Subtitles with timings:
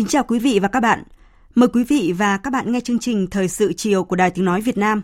[0.00, 1.02] Kính chào quý vị và các bạn.
[1.54, 4.44] Mời quý vị và các bạn nghe chương trình Thời sự chiều của Đài Tiếng
[4.44, 5.02] Nói Việt Nam.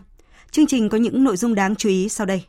[0.51, 2.43] Chương trình có những nội dung đáng chú ý sau đây.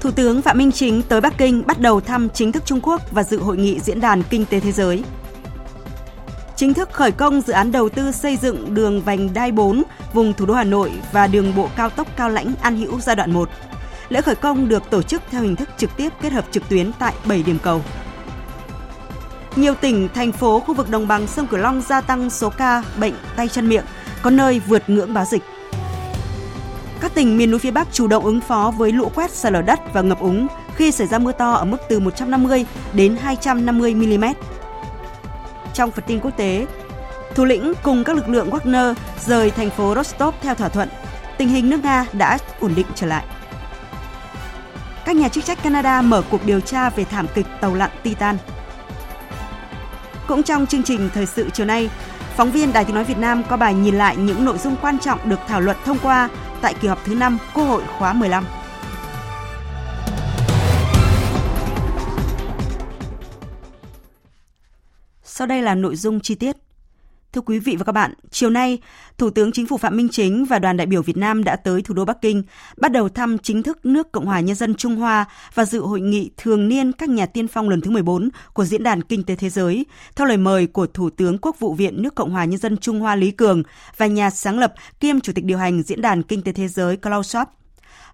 [0.00, 3.02] Thủ tướng Phạm Minh Chính tới Bắc Kinh bắt đầu thăm chính thức Trung Quốc
[3.12, 5.02] và dự hội nghị diễn đàn kinh tế thế giới
[6.56, 10.32] chính thức khởi công dự án đầu tư xây dựng đường vành đai 4 vùng
[10.32, 13.32] thủ đô Hà Nội và đường bộ cao tốc Cao Lãnh An Hữu giai đoạn
[13.32, 13.48] 1.
[14.08, 16.92] Lễ khởi công được tổ chức theo hình thức trực tiếp kết hợp trực tuyến
[16.98, 17.82] tại 7 điểm cầu.
[19.56, 22.82] Nhiều tỉnh, thành phố khu vực đồng bằng sông Cửu Long gia tăng số ca
[23.00, 23.84] bệnh tay chân miệng,
[24.22, 25.42] có nơi vượt ngưỡng báo dịch.
[27.00, 29.62] Các tỉnh miền núi phía Bắc chủ động ứng phó với lũ quét, sạt lở
[29.62, 33.94] đất và ngập úng khi xảy ra mưa to ở mức từ 150 đến 250
[33.94, 34.24] mm
[35.76, 36.66] trong phần tin quốc tế,
[37.34, 38.94] thủ lĩnh cùng các lực lượng Wagner
[39.26, 40.88] rời thành phố Rostov theo thỏa thuận.
[41.38, 43.24] Tình hình nước Nga đã ổn định trở lại.
[45.04, 48.36] Các nhà chức trách Canada mở cuộc điều tra về thảm kịch tàu lặn Titan.
[50.28, 51.90] Cũng trong chương trình thời sự chiều nay,
[52.36, 54.98] phóng viên Đài Tiếng nói Việt Nam có bài nhìn lại những nội dung quan
[54.98, 56.28] trọng được thảo luận thông qua
[56.60, 58.44] tại kỳ họp thứ 5 Quốc hội khóa 15.
[65.38, 66.56] Sau đây là nội dung chi tiết.
[67.32, 68.78] Thưa quý vị và các bạn, chiều nay,
[69.18, 71.82] Thủ tướng Chính phủ Phạm Minh Chính và đoàn đại biểu Việt Nam đã tới
[71.82, 72.42] thủ đô Bắc Kinh,
[72.76, 76.00] bắt đầu thăm chính thức nước Cộng hòa Nhân dân Trung Hoa và dự hội
[76.00, 79.36] nghị thường niên các nhà tiên phong lần thứ 14 của Diễn đàn Kinh tế
[79.36, 79.86] Thế giới,
[80.16, 83.00] theo lời mời của Thủ tướng Quốc vụ viện nước Cộng hòa Nhân dân Trung
[83.00, 83.62] Hoa Lý Cường
[83.96, 86.96] và nhà sáng lập kiêm Chủ tịch điều hành Diễn đàn Kinh tế Thế giới
[86.96, 87.46] Klaus Schwab.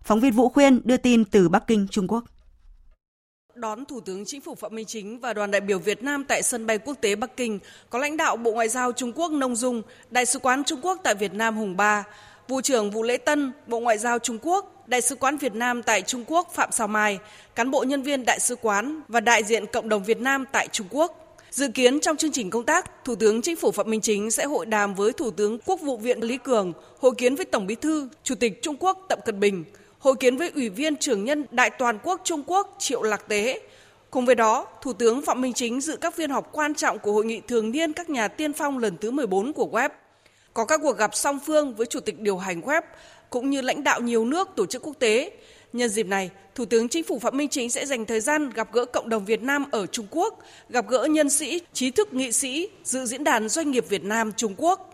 [0.02, 2.24] Phóng viên Vũ Khuyên đưa tin từ Bắc Kinh, Trung Quốc
[3.62, 6.42] đón Thủ tướng Chính phủ Phạm Minh Chính và đoàn đại biểu Việt Nam tại
[6.42, 7.58] sân bay quốc tế Bắc Kinh
[7.90, 11.00] có lãnh đạo Bộ Ngoại giao Trung Quốc Nông Dung, Đại sứ quán Trung Quốc
[11.04, 12.04] tại Việt Nam Hùng Ba,
[12.48, 15.82] Vụ trưởng Vụ Lễ Tân, Bộ Ngoại giao Trung Quốc, Đại sứ quán Việt Nam
[15.82, 17.18] tại Trung Quốc Phạm Sao Mai,
[17.54, 20.68] cán bộ nhân viên đại sứ quán và đại diện cộng đồng Việt Nam tại
[20.72, 21.36] Trung Quốc.
[21.50, 24.44] Dự kiến trong chương trình công tác, Thủ tướng Chính phủ Phạm Minh Chính sẽ
[24.44, 27.74] hội đàm với Thủ tướng Quốc vụ viện Lý Cường, hội kiến với Tổng Bí
[27.74, 29.64] thư, Chủ tịch Trung Quốc Tập Cận Bình,
[30.02, 33.60] hội kiến với Ủy viên trưởng nhân Đại toàn quốc Trung Quốc Triệu Lạc Tế.
[34.10, 37.12] Cùng với đó, Thủ tướng Phạm Minh Chính dự các phiên họp quan trọng của
[37.12, 39.88] Hội nghị thường niên các nhà tiên phong lần thứ 14 của WEB.
[40.54, 42.82] Có các cuộc gặp song phương với Chủ tịch điều hành WEB
[43.30, 45.30] cũng như lãnh đạo nhiều nước tổ chức quốc tế.
[45.72, 48.72] Nhân dịp này, Thủ tướng Chính phủ Phạm Minh Chính sẽ dành thời gian gặp
[48.72, 52.32] gỡ cộng đồng Việt Nam ở Trung Quốc, gặp gỡ nhân sĩ, trí thức nghị
[52.32, 54.88] sĩ, dự diễn đàn doanh nghiệp Việt Nam Trung Quốc.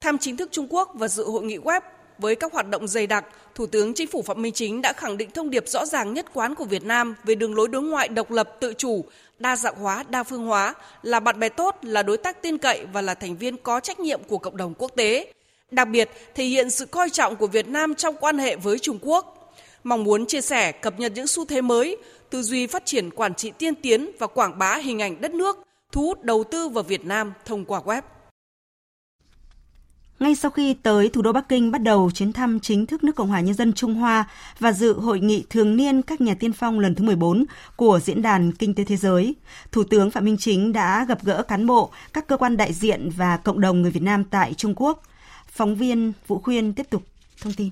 [0.00, 1.80] Thăm chính thức Trung Quốc và dự hội nghị web
[2.18, 5.16] với các hoạt động dày đặc, Thủ tướng Chính phủ Phạm Minh Chính đã khẳng
[5.16, 8.08] định thông điệp rõ ràng nhất quán của Việt Nam về đường lối đối ngoại
[8.08, 9.04] độc lập tự chủ,
[9.38, 12.86] đa dạng hóa, đa phương hóa, là bạn bè tốt, là đối tác tin cậy
[12.92, 15.32] và là thành viên có trách nhiệm của cộng đồng quốc tế.
[15.70, 18.98] Đặc biệt, thể hiện sự coi trọng của Việt Nam trong quan hệ với Trung
[19.02, 19.54] Quốc.
[19.84, 21.96] Mong muốn chia sẻ, cập nhật những xu thế mới,
[22.30, 25.58] tư duy phát triển quản trị tiên tiến và quảng bá hình ảnh đất nước,
[25.92, 28.02] thu hút đầu tư vào Việt Nam thông qua web.
[30.20, 33.16] Ngay sau khi tới thủ đô Bắc Kinh bắt đầu chuyến thăm chính thức nước
[33.16, 34.24] Cộng hòa Nhân dân Trung Hoa
[34.58, 37.44] và dự hội nghị thường niên các nhà tiên phong lần thứ 14
[37.76, 39.34] của Diễn đàn Kinh tế Thế giới,
[39.72, 43.10] Thủ tướng Phạm Minh Chính đã gặp gỡ cán bộ, các cơ quan đại diện
[43.16, 45.02] và cộng đồng người Việt Nam tại Trung Quốc.
[45.52, 47.02] Phóng viên Vũ Khuyên tiếp tục
[47.42, 47.70] thông tin.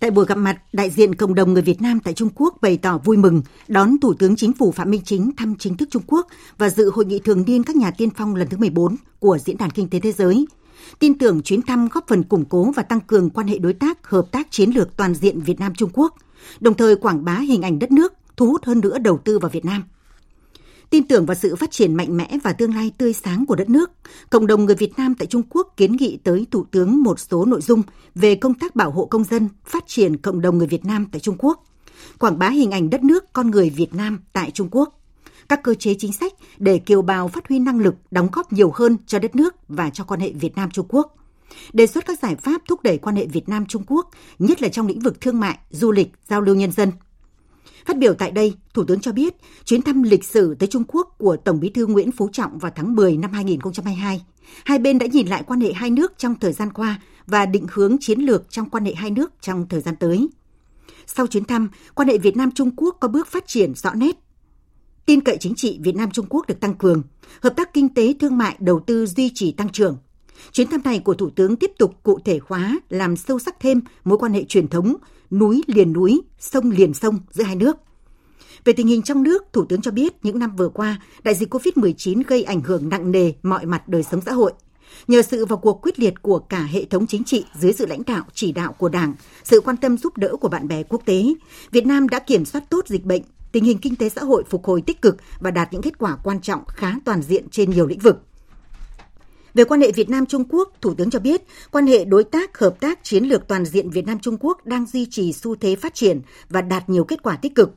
[0.00, 2.76] Tại buổi gặp mặt, đại diện cộng đồng người Việt Nam tại Trung Quốc bày
[2.76, 6.02] tỏ vui mừng đón Thủ tướng Chính phủ Phạm Minh Chính thăm chính thức Trung
[6.06, 6.26] Quốc
[6.58, 9.56] và dự hội nghị thường niên các nhà tiên phong lần thứ 14 của Diễn
[9.56, 10.46] đàn Kinh tế Thế giới–
[10.98, 14.06] tin tưởng chuyến thăm góp phần củng cố và tăng cường quan hệ đối tác,
[14.06, 16.14] hợp tác chiến lược toàn diện Việt Nam Trung Quốc,
[16.60, 19.50] đồng thời quảng bá hình ảnh đất nước, thu hút hơn nữa đầu tư vào
[19.50, 19.82] Việt Nam.
[20.90, 23.70] Tin tưởng vào sự phát triển mạnh mẽ và tương lai tươi sáng của đất
[23.70, 23.90] nước,
[24.30, 27.44] cộng đồng người Việt Nam tại Trung Quốc kiến nghị tới Thủ tướng một số
[27.44, 27.82] nội dung
[28.14, 31.20] về công tác bảo hộ công dân, phát triển cộng đồng người Việt Nam tại
[31.20, 31.64] Trung Quốc,
[32.18, 34.97] quảng bá hình ảnh đất nước con người Việt Nam tại Trung Quốc,
[35.48, 38.72] các cơ chế chính sách để kiều bào phát huy năng lực, đóng góp nhiều
[38.74, 41.14] hơn cho đất nước và cho quan hệ Việt Nam Trung Quốc.
[41.72, 44.68] Đề xuất các giải pháp thúc đẩy quan hệ Việt Nam Trung Quốc, nhất là
[44.68, 46.92] trong lĩnh vực thương mại, du lịch, giao lưu nhân dân.
[47.86, 49.34] Phát biểu tại đây, Thủ tướng cho biết
[49.64, 52.72] chuyến thăm lịch sử tới Trung Quốc của Tổng Bí thư Nguyễn Phú Trọng vào
[52.74, 54.24] tháng 10 năm 2022,
[54.64, 57.66] hai bên đã nhìn lại quan hệ hai nước trong thời gian qua và định
[57.72, 60.28] hướng chiến lược trong quan hệ hai nước trong thời gian tới.
[61.06, 64.16] Sau chuyến thăm, quan hệ Việt Nam Trung Quốc có bước phát triển rõ nét.
[65.08, 67.02] Tin cậy chính trị Việt Nam Trung Quốc được tăng cường,
[67.42, 69.96] hợp tác kinh tế thương mại đầu tư duy trì tăng trưởng.
[70.52, 73.80] Chuyến thăm này của Thủ tướng tiếp tục cụ thể hóa, làm sâu sắc thêm
[74.04, 74.96] mối quan hệ truyền thống,
[75.30, 77.76] núi liền núi, sông liền sông giữa hai nước.
[78.64, 81.54] Về tình hình trong nước, Thủ tướng cho biết những năm vừa qua, đại dịch
[81.54, 84.52] COVID-19 gây ảnh hưởng nặng nề mọi mặt đời sống xã hội.
[85.06, 88.02] Nhờ sự vào cuộc quyết liệt của cả hệ thống chính trị dưới sự lãnh
[88.06, 89.14] đạo chỉ đạo của Đảng,
[89.44, 91.24] sự quan tâm giúp đỡ của bạn bè quốc tế,
[91.70, 93.22] Việt Nam đã kiểm soát tốt dịch bệnh,
[93.52, 96.16] tình hình kinh tế xã hội phục hồi tích cực và đạt những kết quả
[96.24, 98.16] quan trọng khá toàn diện trên nhiều lĩnh vực.
[99.54, 102.58] Về quan hệ Việt Nam Trung Quốc, Thủ tướng cho biết, quan hệ đối tác
[102.58, 105.76] hợp tác chiến lược toàn diện Việt Nam Trung Quốc đang duy trì xu thế
[105.76, 107.70] phát triển và đạt nhiều kết quả tích cực.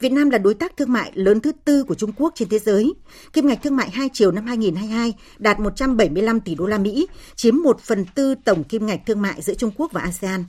[0.00, 2.58] Việt Nam là đối tác thương mại lớn thứ tư của Trung Quốc trên thế
[2.58, 2.94] giới.
[3.32, 7.06] Kim ngạch thương mại hai chiều năm 2022 đạt 175 tỷ đô la Mỹ,
[7.36, 10.44] chiếm 1 phần tư tổng kim ngạch thương mại giữa Trung Quốc và ASEAN.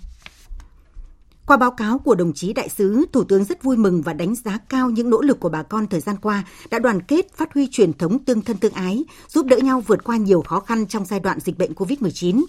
[1.50, 4.36] Qua báo cáo của đồng chí đại sứ, Thủ tướng rất vui mừng và đánh
[4.36, 7.54] giá cao những nỗ lực của bà con thời gian qua đã đoàn kết phát
[7.54, 10.88] huy truyền thống tương thân tương ái, giúp đỡ nhau vượt qua nhiều khó khăn
[10.88, 12.44] trong giai đoạn dịch bệnh COVID-19.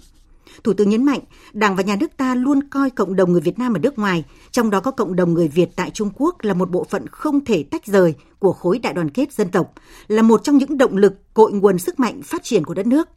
[0.64, 1.20] Thủ tướng nhấn mạnh,
[1.52, 4.24] Đảng và nhà nước ta luôn coi cộng đồng người Việt Nam ở nước ngoài,
[4.50, 7.44] trong đó có cộng đồng người Việt tại Trung Quốc là một bộ phận không
[7.44, 9.72] thể tách rời của khối đại đoàn kết dân tộc,
[10.08, 13.08] là một trong những động lực cội nguồn sức mạnh phát triển của đất nước.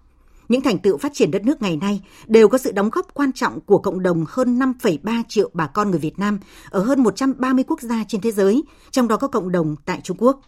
[0.49, 3.31] Những thành tựu phát triển đất nước ngày nay đều có sự đóng góp quan
[3.31, 7.63] trọng của cộng đồng hơn 5,3 triệu bà con người Việt Nam ở hơn 130
[7.67, 10.41] quốc gia trên thế giới, trong đó có cộng đồng tại Trung Quốc.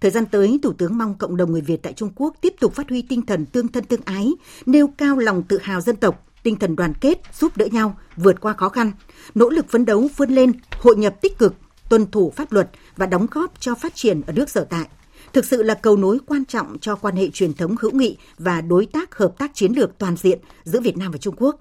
[0.00, 2.74] Thời gian tới, Thủ tướng mong cộng đồng người Việt tại Trung Quốc tiếp tục
[2.74, 4.32] phát huy tinh thần tương thân tương ái,
[4.66, 8.40] nêu cao lòng tự hào dân tộc, tinh thần đoàn kết, giúp đỡ nhau, vượt
[8.40, 8.92] qua khó khăn,
[9.34, 11.54] nỗ lực phấn đấu vươn lên, hội nhập tích cực,
[11.88, 14.88] tuân thủ pháp luật và đóng góp cho phát triển ở nước sở tại.
[15.32, 18.60] Thực sự là cầu nối quan trọng cho quan hệ truyền thống hữu nghị và
[18.60, 21.60] đối tác hợp tác chiến lược toàn diện giữa Việt Nam và Trung Quốc.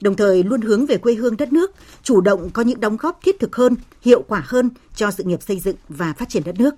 [0.00, 1.70] Đồng thời luôn hướng về quê hương đất nước,
[2.02, 5.42] chủ động có những đóng góp thiết thực hơn, hiệu quả hơn cho sự nghiệp
[5.42, 6.74] xây dựng và phát triển đất nước.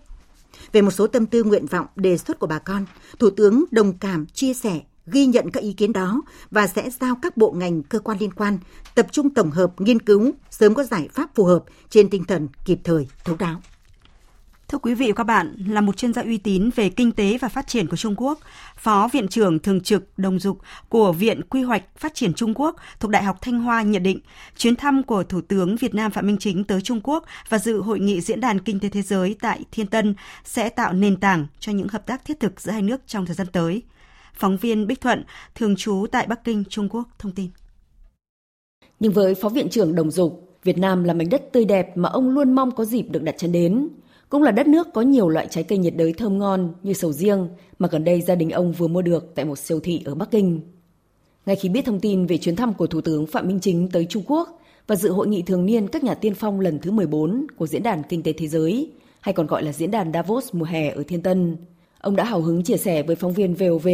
[0.73, 2.87] Về một số tâm tư nguyện vọng đề xuất của bà con,
[3.19, 7.15] Thủ tướng đồng cảm, chia sẻ, ghi nhận các ý kiến đó và sẽ giao
[7.23, 8.59] các bộ ngành cơ quan liên quan
[8.95, 12.49] tập trung tổng hợp nghiên cứu sớm có giải pháp phù hợp trên tinh thần
[12.65, 13.61] kịp thời thấu đáo.
[14.71, 17.39] Thưa quý vị và các bạn, là một chuyên gia uy tín về kinh tế
[17.41, 18.39] và phát triển của Trung Quốc,
[18.77, 20.59] Phó Viện trưởng Thường trực Đồng Dục
[20.89, 24.19] của Viện Quy hoạch Phát triển Trung Quốc thuộc Đại học Thanh Hoa nhận định,
[24.57, 27.81] chuyến thăm của Thủ tướng Việt Nam Phạm Minh Chính tới Trung Quốc và dự
[27.81, 30.15] hội nghị Diễn đàn Kinh tế Thế giới tại Thiên Tân
[30.45, 33.35] sẽ tạo nền tảng cho những hợp tác thiết thực giữa hai nước trong thời
[33.35, 33.83] gian tới.
[34.35, 35.25] Phóng viên Bích Thuận,
[35.55, 37.51] thường trú tại Bắc Kinh, Trung Quốc, thông tin.
[39.01, 42.09] Nhưng với Phó Viện trưởng Đồng Dục, Việt Nam là mảnh đất tươi đẹp mà
[42.09, 43.89] ông luôn mong có dịp được đặt chân đến–
[44.31, 47.13] cũng là đất nước có nhiều loại trái cây nhiệt đới thơm ngon như sầu
[47.13, 47.49] riêng
[47.79, 50.31] mà gần đây gia đình ông vừa mua được tại một siêu thị ở Bắc
[50.31, 50.61] Kinh.
[51.47, 54.07] Ngay khi biết thông tin về chuyến thăm của Thủ tướng Phạm Minh Chính tới
[54.09, 57.47] Trung Quốc và dự hội nghị thường niên các nhà tiên phong lần thứ 14
[57.57, 58.91] của Diễn đàn Kinh tế Thế giới,
[59.21, 61.57] hay còn gọi là Diễn đàn Davos mùa hè ở Thiên Tân,
[62.01, 63.89] ông đã hào hứng chia sẻ với phóng viên VOV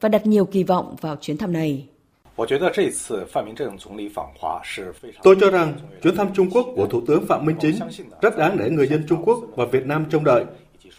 [0.00, 1.88] và đặt nhiều kỳ vọng vào chuyến thăm này.
[5.22, 7.74] Tôi cho rằng chuyến thăm Trung Quốc của Thủ tướng Phạm Minh Chính
[8.22, 10.44] rất đáng để người dân Trung Quốc và Việt Nam trông đợi.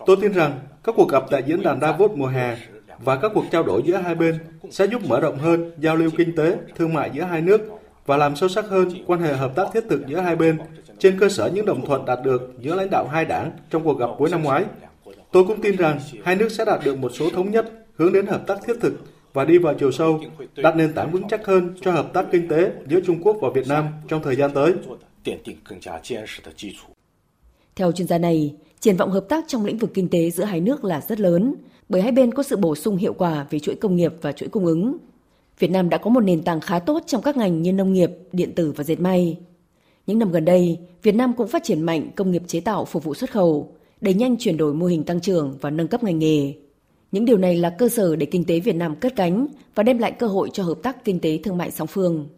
[0.06, 2.58] Tôi tin rằng các cuộc gặp tại diễn đàn Davos mùa hè
[3.00, 6.10] và các cuộc trao đổi giữa hai bên sẽ giúp mở rộng hơn giao lưu
[6.18, 7.62] kinh tế, thương mại giữa hai nước
[8.06, 10.58] và làm sâu sắc hơn quan hệ hợp tác thiết thực giữa hai bên
[11.00, 14.00] trên cơ sở những đồng thuận đạt được giữa lãnh đạo hai đảng trong cuộc
[14.00, 14.66] gặp cuối năm ngoái.
[15.32, 18.26] Tôi cũng tin rằng hai nước sẽ đạt được một số thống nhất hướng đến
[18.26, 18.94] hợp tác thiết thực
[19.34, 20.20] và đi vào chiều sâu,
[20.56, 23.50] đặt nền tảng vững chắc hơn cho hợp tác kinh tế giữa Trung Quốc và
[23.56, 24.74] Việt Nam trong thời gian tới.
[27.76, 30.62] Theo chuyên gia này, triển vọng hợp tác trong lĩnh vực kinh tế giữa hai
[30.62, 31.56] nước là rất lớn,
[31.90, 34.50] bởi hai bên có sự bổ sung hiệu quả về chuỗi công nghiệp và chuỗi
[34.50, 34.98] cung ứng.
[35.60, 38.12] Việt Nam đã có một nền tảng khá tốt trong các ngành như nông nghiệp,
[38.32, 39.38] điện tử và dệt may.
[40.08, 43.04] Những năm gần đây, Việt Nam cũng phát triển mạnh công nghiệp chế tạo phục
[43.04, 46.20] vụ xuất khẩu, đẩy nhanh chuyển đổi mô hình tăng trưởng và nâng cấp ngành
[46.20, 46.54] nghề.
[47.12, 49.98] Những điều này là cơ sở để kinh tế Việt Nam cất cánh và đem
[49.98, 52.30] lại cơ hội cho hợp tác kinh tế thương mại song phương.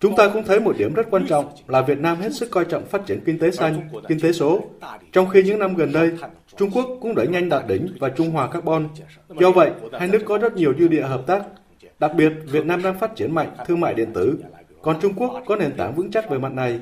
[0.00, 2.64] Chúng ta cũng thấy một điểm rất quan trọng là Việt Nam hết sức coi
[2.64, 4.60] trọng phát triển kinh tế xanh, kinh tế số.
[5.12, 6.10] Trong khi những năm gần đây,
[6.56, 8.88] Trung Quốc cũng đẩy nhanh đạt đỉnh và trung hòa carbon.
[9.40, 11.42] Do vậy, hai nước có rất nhiều dư địa hợp tác.
[11.98, 14.38] Đặc biệt, Việt Nam đang phát triển mạnh thương mại điện tử
[14.84, 16.80] còn Trung Quốc có nền tảng vững chắc về mặt này.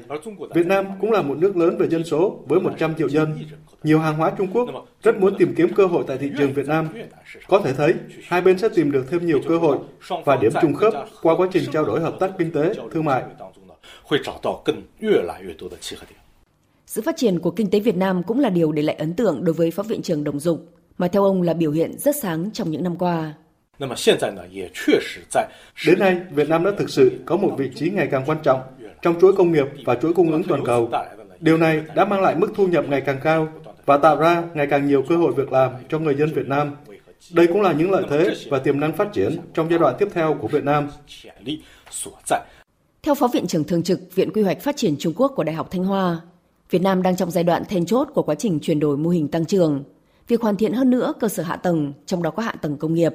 [0.55, 3.39] Việt Nam cũng là một nước lớn về dân số với 100 triệu dân.
[3.83, 4.69] Nhiều hàng hóa Trung Quốc
[5.03, 6.89] rất muốn tìm kiếm cơ hội tại thị trường Việt Nam.
[7.49, 9.79] Có thể thấy, hai bên sẽ tìm được thêm nhiều cơ hội
[10.25, 13.23] và điểm trùng khớp qua quá trình trao đổi hợp tác kinh tế, thương mại.
[16.87, 19.45] Sự phát triển của kinh tế Việt Nam cũng là điều để lại ấn tượng
[19.45, 20.67] đối với Phó Viện trưởng Đồng Dục,
[20.99, 23.35] mà theo ông là biểu hiện rất sáng trong những năm qua.
[25.87, 28.61] Đến nay, Việt Nam đã thực sự có một vị trí ngày càng quan trọng
[29.03, 30.91] trong chuỗi công nghiệp và chuỗi cung ứng toàn cầu.
[31.41, 33.49] Điều này đã mang lại mức thu nhập ngày càng cao
[33.87, 36.77] và tạo ra ngày càng nhiều cơ hội việc làm cho người dân Việt Nam.
[37.33, 40.09] Đây cũng là những lợi thế và tiềm năng phát triển trong giai đoạn tiếp
[40.12, 40.89] theo của Việt Nam.
[43.03, 45.55] Theo Phó Viện trưởng Thường trực Viện Quy hoạch Phát triển Trung Quốc của Đại
[45.55, 46.21] học Thanh Hoa,
[46.71, 49.29] Việt Nam đang trong giai đoạn then chốt của quá trình chuyển đổi mô hình
[49.29, 49.85] tăng trưởng.
[50.29, 52.95] Việc hoàn thiện hơn nữa cơ sở hạ tầng, trong đó có hạ tầng công
[52.95, 53.12] nghiệp,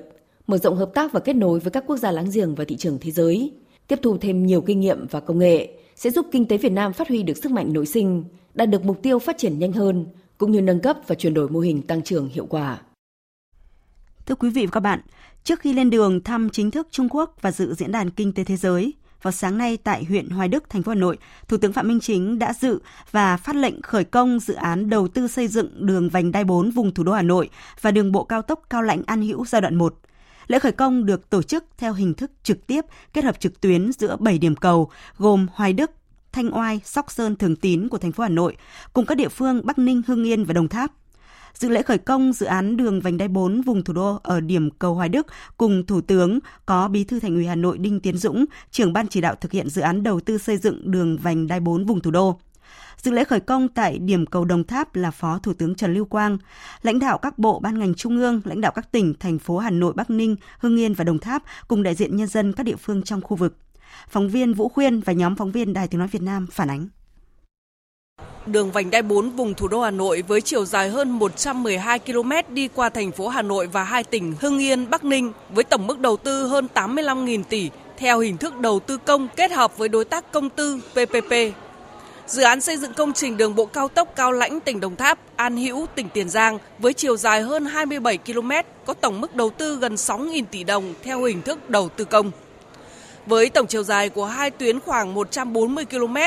[0.47, 2.77] mở rộng hợp tác và kết nối với các quốc gia láng giềng và thị
[2.77, 3.51] trường thế giới,
[3.87, 6.93] tiếp thu thêm nhiều kinh nghiệm và công nghệ sẽ giúp kinh tế Việt Nam
[6.93, 8.23] phát huy được sức mạnh nội sinh,
[8.53, 10.05] đạt được mục tiêu phát triển nhanh hơn,
[10.37, 12.81] cũng như nâng cấp và chuyển đổi mô hình tăng trưởng hiệu quả.
[14.25, 14.99] Thưa quý vị và các bạn,
[15.43, 18.43] trước khi lên đường thăm chính thức Trung Quốc và dự diễn đàn kinh tế
[18.43, 21.73] thế giới, vào sáng nay tại huyện Hoài Đức, thành phố Hà Nội, Thủ tướng
[21.73, 22.79] Phạm Minh Chính đã dự
[23.11, 26.71] và phát lệnh khởi công dự án đầu tư xây dựng đường vành đai 4
[26.71, 27.49] vùng thủ đô Hà Nội
[27.81, 29.95] và đường bộ cao tốc Cao Lãnh An Hữu giai đoạn 1.
[30.47, 33.91] Lễ khởi công được tổ chức theo hình thức trực tiếp kết hợp trực tuyến
[33.91, 35.91] giữa 7 điểm cầu gồm Hoài Đức,
[36.31, 38.57] Thanh Oai, Sóc Sơn, Thường Tín của thành phố Hà Nội
[38.93, 40.91] cùng các địa phương Bắc Ninh, Hưng Yên và Đồng Tháp.
[41.53, 44.69] Dự lễ khởi công dự án đường vành đai 4 vùng thủ đô ở điểm
[44.71, 45.27] cầu Hoài Đức
[45.57, 49.07] cùng Thủ tướng có Bí thư Thành ủy Hà Nội Đinh Tiến Dũng, trưởng ban
[49.07, 51.99] chỉ đạo thực hiện dự án đầu tư xây dựng đường vành đai 4 vùng
[51.99, 52.39] thủ đô.
[53.01, 56.05] Dự lễ khởi công tại điểm cầu Đồng Tháp là Phó Thủ tướng Trần Lưu
[56.05, 56.37] Quang,
[56.81, 59.69] lãnh đạo các bộ ban ngành trung ương, lãnh đạo các tỉnh, thành phố Hà
[59.69, 62.75] Nội, Bắc Ninh, Hưng Yên và Đồng Tháp cùng đại diện nhân dân các địa
[62.75, 63.57] phương trong khu vực.
[64.09, 66.87] Phóng viên Vũ Khuyên và nhóm phóng viên Đài Tiếng Nói Việt Nam phản ánh.
[68.45, 72.31] Đường vành đai 4 vùng thủ đô Hà Nội với chiều dài hơn 112 km
[72.49, 75.87] đi qua thành phố Hà Nội và hai tỉnh Hưng Yên, Bắc Ninh với tổng
[75.87, 79.89] mức đầu tư hơn 85.000 tỷ theo hình thức đầu tư công kết hợp với
[79.89, 81.33] đối tác công tư PPP.
[82.27, 85.19] Dự án xây dựng công trình đường bộ cao tốc Cao Lãnh tỉnh Đồng Tháp,
[85.35, 88.51] An Hữu tỉnh Tiền Giang với chiều dài hơn 27 km
[88.85, 92.31] có tổng mức đầu tư gần 6.000 tỷ đồng theo hình thức đầu tư công.
[93.25, 96.17] Với tổng chiều dài của hai tuyến khoảng 140 km,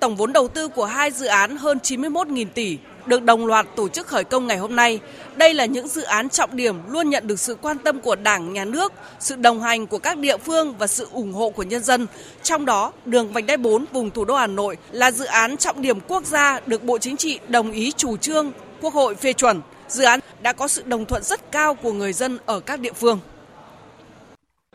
[0.00, 3.88] tổng vốn đầu tư của hai dự án hơn 91.000 tỷ được đồng loạt tổ
[3.88, 5.00] chức khởi công ngày hôm nay.
[5.36, 8.52] Đây là những dự án trọng điểm luôn nhận được sự quan tâm của Đảng,
[8.52, 11.82] Nhà nước, sự đồng hành của các địa phương và sự ủng hộ của nhân
[11.82, 12.06] dân.
[12.42, 15.82] Trong đó, đường vành đai 4 vùng thủ đô Hà Nội là dự án trọng
[15.82, 19.60] điểm quốc gia được Bộ Chính trị đồng ý chủ trương, Quốc hội phê chuẩn.
[19.88, 22.92] Dự án đã có sự đồng thuận rất cao của người dân ở các địa
[22.92, 23.18] phương.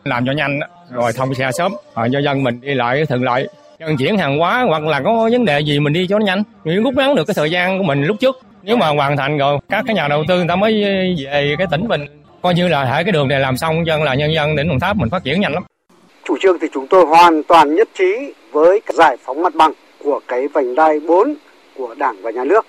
[0.04, 3.48] Làm cho nhanh rồi thông xe sớm, rồi cho dân mình đi lại thuận lợi
[3.80, 6.42] vận chuyển hàng hóa hoặc là có vấn đề gì mình đi cho nó nhanh
[6.64, 9.38] mình rút ngắn được cái thời gian của mình lúc trước nếu mà hoàn thành
[9.38, 10.84] rồi các cái nhà đầu tư người ta mới
[11.24, 12.06] về cái tỉnh mình
[12.42, 14.80] coi như là hệ cái đường này làm xong dân là nhân dân tỉnh Đồng
[14.80, 15.62] Tháp mình phát triển nhanh lắm
[16.24, 19.72] chủ trương thì chúng tôi hoàn toàn nhất trí với giải phóng mặt bằng
[20.04, 21.34] của cái vành đai 4
[21.76, 22.66] của Đảng và Nhà nước.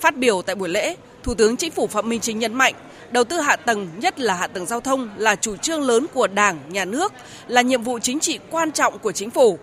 [0.00, 2.74] Phát biểu tại buổi lễ, Thủ tướng Chính phủ Phạm Minh Chính nhấn mạnh,
[3.10, 6.26] đầu tư hạ tầng, nhất là hạ tầng giao thông là chủ trương lớn của
[6.26, 7.12] Đảng, Nhà nước,
[7.48, 9.58] là nhiệm vụ chính trị quan trọng của chính phủ.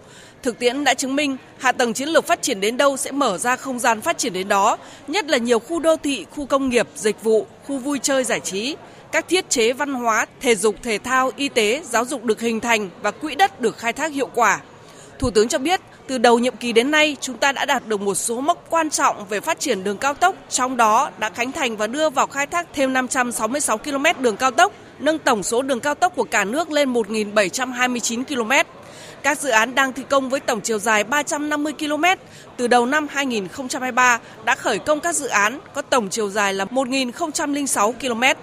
[0.45, 3.37] Thực tiễn đã chứng minh hạ tầng chiến lược phát triển đến đâu sẽ mở
[3.37, 6.69] ra không gian phát triển đến đó, nhất là nhiều khu đô thị, khu công
[6.69, 8.75] nghiệp, dịch vụ, khu vui chơi giải trí.
[9.11, 12.59] Các thiết chế văn hóa, thể dục, thể thao, y tế, giáo dục được hình
[12.59, 14.61] thành và quỹ đất được khai thác hiệu quả.
[15.19, 18.01] Thủ tướng cho biết, từ đầu nhiệm kỳ đến nay, chúng ta đã đạt được
[18.01, 21.51] một số mốc quan trọng về phát triển đường cao tốc, trong đó đã khánh
[21.51, 25.61] thành và đưa vào khai thác thêm 566 km đường cao tốc, nâng tổng số
[25.61, 28.51] đường cao tốc của cả nước lên 1.729 km.
[29.25, 32.03] Các dự án đang thi công với tổng chiều dài 350 km.
[32.58, 36.65] Từ đầu năm 2023 đã khởi công các dự án có tổng chiều dài là
[36.65, 38.39] 1.006 km.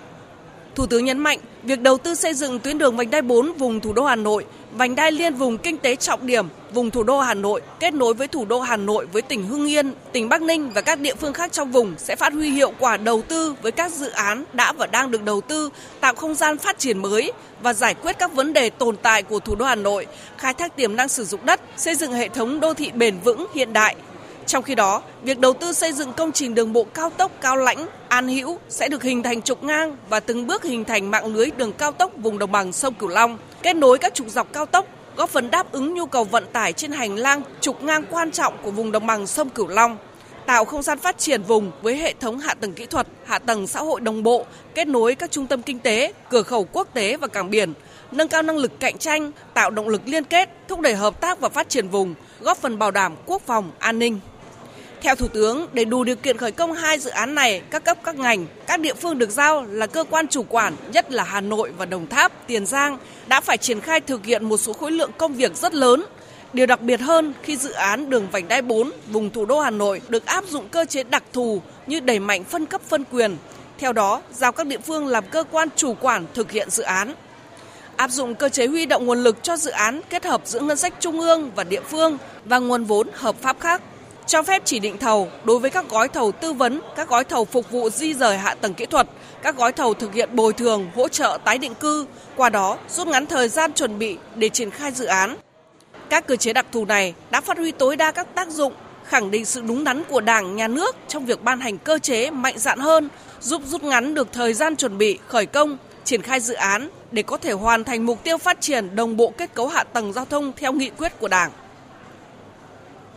[0.74, 3.80] Thủ tướng nhấn mạnh, việc đầu tư xây dựng tuyến đường vành đai 4 vùng
[3.80, 7.20] thủ đô Hà Nội, vành đai liên vùng kinh tế trọng điểm vùng thủ đô
[7.20, 10.42] Hà Nội kết nối với thủ đô Hà Nội với tỉnh Hưng Yên, tỉnh Bắc
[10.42, 13.54] Ninh và các địa phương khác trong vùng sẽ phát huy hiệu quả đầu tư
[13.62, 16.98] với các dự án đã và đang được đầu tư, tạo không gian phát triển
[16.98, 20.06] mới và giải quyết các vấn đề tồn tại của thủ đô Hà Nội,
[20.38, 23.46] khai thác tiềm năng sử dụng đất, xây dựng hệ thống đô thị bền vững
[23.54, 23.96] hiện đại,
[24.46, 27.56] trong khi đó, việc đầu tư xây dựng công trình đường bộ cao tốc Cao
[27.56, 31.34] Lãnh, An Hữu sẽ được hình thành trục ngang và từng bước hình thành mạng
[31.34, 34.52] lưới đường cao tốc vùng đồng bằng sông Cửu Long, kết nối các trục dọc
[34.52, 38.04] cao tốc, góp phần đáp ứng nhu cầu vận tải trên hành lang trục ngang
[38.10, 39.96] quan trọng của vùng đồng bằng sông Cửu Long.
[40.46, 43.66] tạo không gian phát triển vùng với hệ thống hạ tầng kỹ thuật, hạ tầng
[43.66, 47.16] xã hội đồng bộ, kết nối các trung tâm kinh tế, cửa khẩu quốc tế
[47.16, 47.72] và cảng biển,
[48.10, 51.40] nâng cao năng lực cạnh tranh, tạo động lực liên kết, thúc đẩy hợp tác
[51.40, 54.20] và phát triển vùng, góp phần bảo đảm quốc phòng, an ninh.
[55.02, 57.98] Theo Thủ tướng, để đủ điều kiện khởi công hai dự án này, các cấp
[58.04, 61.40] các ngành, các địa phương được giao là cơ quan chủ quản, nhất là Hà
[61.40, 64.92] Nội và Đồng Tháp, Tiền Giang, đã phải triển khai thực hiện một số khối
[64.92, 66.04] lượng công việc rất lớn.
[66.52, 69.70] Điều đặc biệt hơn khi dự án đường vành đai 4 vùng thủ đô Hà
[69.70, 73.36] Nội được áp dụng cơ chế đặc thù như đẩy mạnh phân cấp phân quyền.
[73.78, 77.14] Theo đó, giao các địa phương làm cơ quan chủ quản thực hiện dự án.
[77.96, 80.76] Áp dụng cơ chế huy động nguồn lực cho dự án kết hợp giữa ngân
[80.76, 83.82] sách trung ương và địa phương và nguồn vốn hợp pháp khác
[84.26, 87.44] cho phép chỉ định thầu đối với các gói thầu tư vấn, các gói thầu
[87.44, 89.06] phục vụ di rời hạ tầng kỹ thuật,
[89.42, 93.06] các gói thầu thực hiện bồi thường, hỗ trợ tái định cư, qua đó rút
[93.06, 95.36] ngắn thời gian chuẩn bị để triển khai dự án.
[96.08, 98.72] Các cơ chế đặc thù này đã phát huy tối đa các tác dụng,
[99.04, 102.30] khẳng định sự đúng đắn của Đảng, Nhà nước trong việc ban hành cơ chế
[102.30, 103.08] mạnh dạn hơn,
[103.40, 107.22] giúp rút ngắn được thời gian chuẩn bị, khởi công, triển khai dự án để
[107.22, 110.24] có thể hoàn thành mục tiêu phát triển đồng bộ kết cấu hạ tầng giao
[110.24, 111.50] thông theo nghị quyết của Đảng.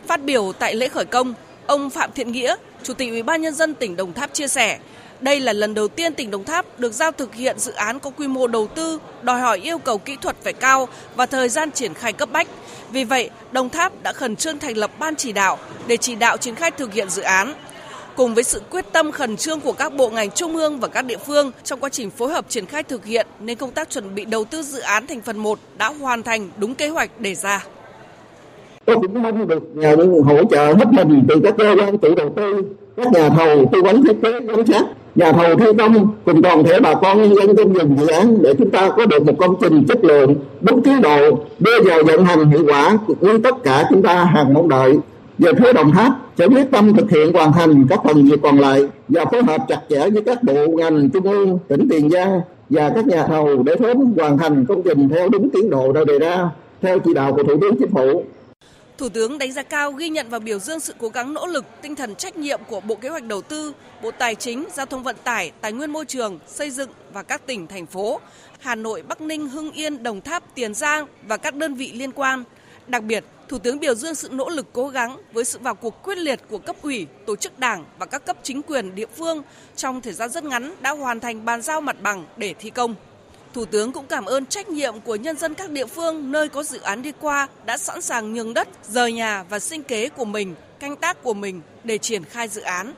[0.08, 1.34] Phát biểu tại lễ khởi công,
[1.68, 4.80] ông Phạm Thiện Nghĩa, Chủ tịch Ủy ban nhân dân tỉnh Đồng Tháp chia sẻ,
[5.22, 8.10] đây là lần đầu tiên tỉnh Đồng Tháp được giao thực hiện dự án có
[8.10, 11.72] quy mô đầu tư, đòi hỏi yêu cầu kỹ thuật phải cao và thời gian
[11.72, 12.48] triển khai cấp bách.
[12.92, 15.58] Vì vậy, Đồng Tháp đã khẩn trương thành lập ban chỉ đạo
[15.88, 17.54] để chỉ đạo triển khai thực hiện dự án.
[18.16, 21.06] Cùng với sự quyết tâm khẩn trương của các bộ ngành trung ương và các
[21.06, 24.16] địa phương trong quá trình phối hợp triển khai thực hiện nên công tác chuẩn
[24.16, 27.36] bị đầu tư dự án thành phần 1 đã hoàn thành đúng kế hoạch đề
[27.36, 27.66] ra
[28.86, 32.15] tôi cũng mong được nhờ những hỗ trợ hết mình từ các cơ quan chủ
[32.15, 32.62] đầu tư,
[32.98, 34.86] các nhà thầu, tư vấn thiết kế, giám sát.
[35.15, 38.42] Nhà thầu thi công cùng toàn thể bà con nhân dân trong vùng dự án
[38.42, 42.04] để chúng ta có được một công trình chất lượng, đúng tiến độ, đưa vào
[42.04, 44.98] vận hành hiệu quả như tất cả chúng ta hàng mong đợi.
[45.38, 48.60] Về phía đồng tháp, sẽ quyết tâm thực hiện hoàn thành các phần việc còn
[48.60, 52.42] lại và phối hợp chặt chẽ với các bộ ngành, trung ương, tỉnh tiền giang
[52.70, 56.01] và các nhà thầu để sớm hoàn thành công trình theo đúng tiến độ đã
[56.08, 56.50] đề ra,
[56.82, 58.24] theo chỉ đạo của thủ tướng chính phủ.
[58.98, 61.66] Thủ tướng đánh giá cao ghi nhận và biểu dương sự cố gắng nỗ lực,
[61.82, 65.04] tinh thần trách nhiệm của Bộ Kế hoạch Đầu tư, Bộ Tài chính, Giao thông
[65.04, 68.20] Vận tải, Tài nguyên Môi trường, Xây dựng và các tỉnh, thành phố,
[68.60, 72.12] Hà Nội, Bắc Ninh, Hưng Yên, Đồng Tháp, Tiền Giang và các đơn vị liên
[72.12, 72.44] quan.
[72.88, 76.03] Đặc biệt, Thủ tướng biểu dương sự nỗ lực cố gắng với sự vào cuộc
[76.03, 79.44] quyết liệt của cấp ủy, tổ chức đảng và các cấp chính quyền địa phương
[79.75, 82.96] trong thời gian rất ngắn đã hoàn thành bàn giao mặt bằng để thi công.
[83.55, 86.63] Thủ tướng cũng cảm ơn trách nhiệm của nhân dân các địa phương nơi có
[86.63, 90.25] dự án đi qua đã sẵn sàng nhường đất, rời nhà và sinh kế của
[90.25, 92.94] mình, canh tác của mình để triển khai dự án.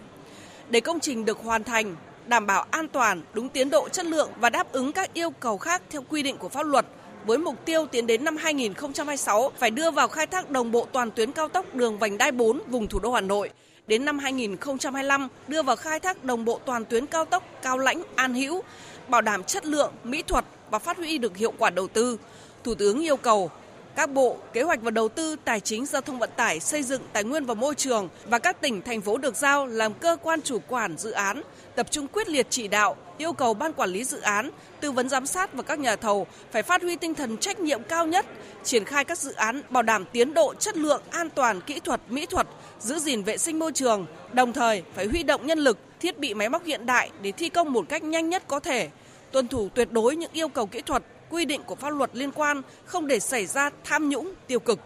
[0.69, 1.95] Để công trình được hoàn thành,
[2.27, 5.57] đảm bảo an toàn, đúng tiến độ chất lượng và đáp ứng các yêu cầu
[5.57, 6.85] khác theo quy định của pháp luật,
[7.25, 11.11] với mục tiêu tiến đến năm 2026 phải đưa vào khai thác đồng bộ toàn
[11.11, 13.49] tuyến cao tốc đường vành đai 4 vùng thủ đô Hà Nội.
[13.87, 18.03] Đến năm 2025 đưa vào khai thác đồng bộ toàn tuyến cao tốc Cao Lãnh
[18.15, 18.61] An Hữu
[19.07, 22.17] bảo đảm chất lượng, mỹ thuật và phát huy được hiệu quả đầu tư.
[22.63, 23.51] Thủ tướng yêu cầu
[23.97, 27.01] các bộ kế hoạch và đầu tư, tài chính, giao thông vận tải, xây dựng,
[27.13, 30.41] tài nguyên và môi trường và các tỉnh thành phố được giao làm cơ quan
[30.41, 31.41] chủ quản dự án
[31.75, 35.09] tập trung quyết liệt chỉ đạo, yêu cầu ban quản lý dự án, tư vấn
[35.09, 38.25] giám sát và các nhà thầu phải phát huy tinh thần trách nhiệm cao nhất,
[38.63, 42.01] triển khai các dự án bảo đảm tiến độ, chất lượng, an toàn, kỹ thuật,
[42.09, 42.47] mỹ thuật,
[42.79, 46.33] giữ gìn vệ sinh môi trường, đồng thời phải huy động nhân lực, thiết bị
[46.33, 48.89] máy móc hiện đại để thi công một cách nhanh nhất có thể,
[49.31, 52.31] tuân thủ tuyệt đối những yêu cầu kỹ thuật, quy định của pháp luật liên
[52.31, 54.79] quan, không để xảy ra tham nhũng, tiêu cực.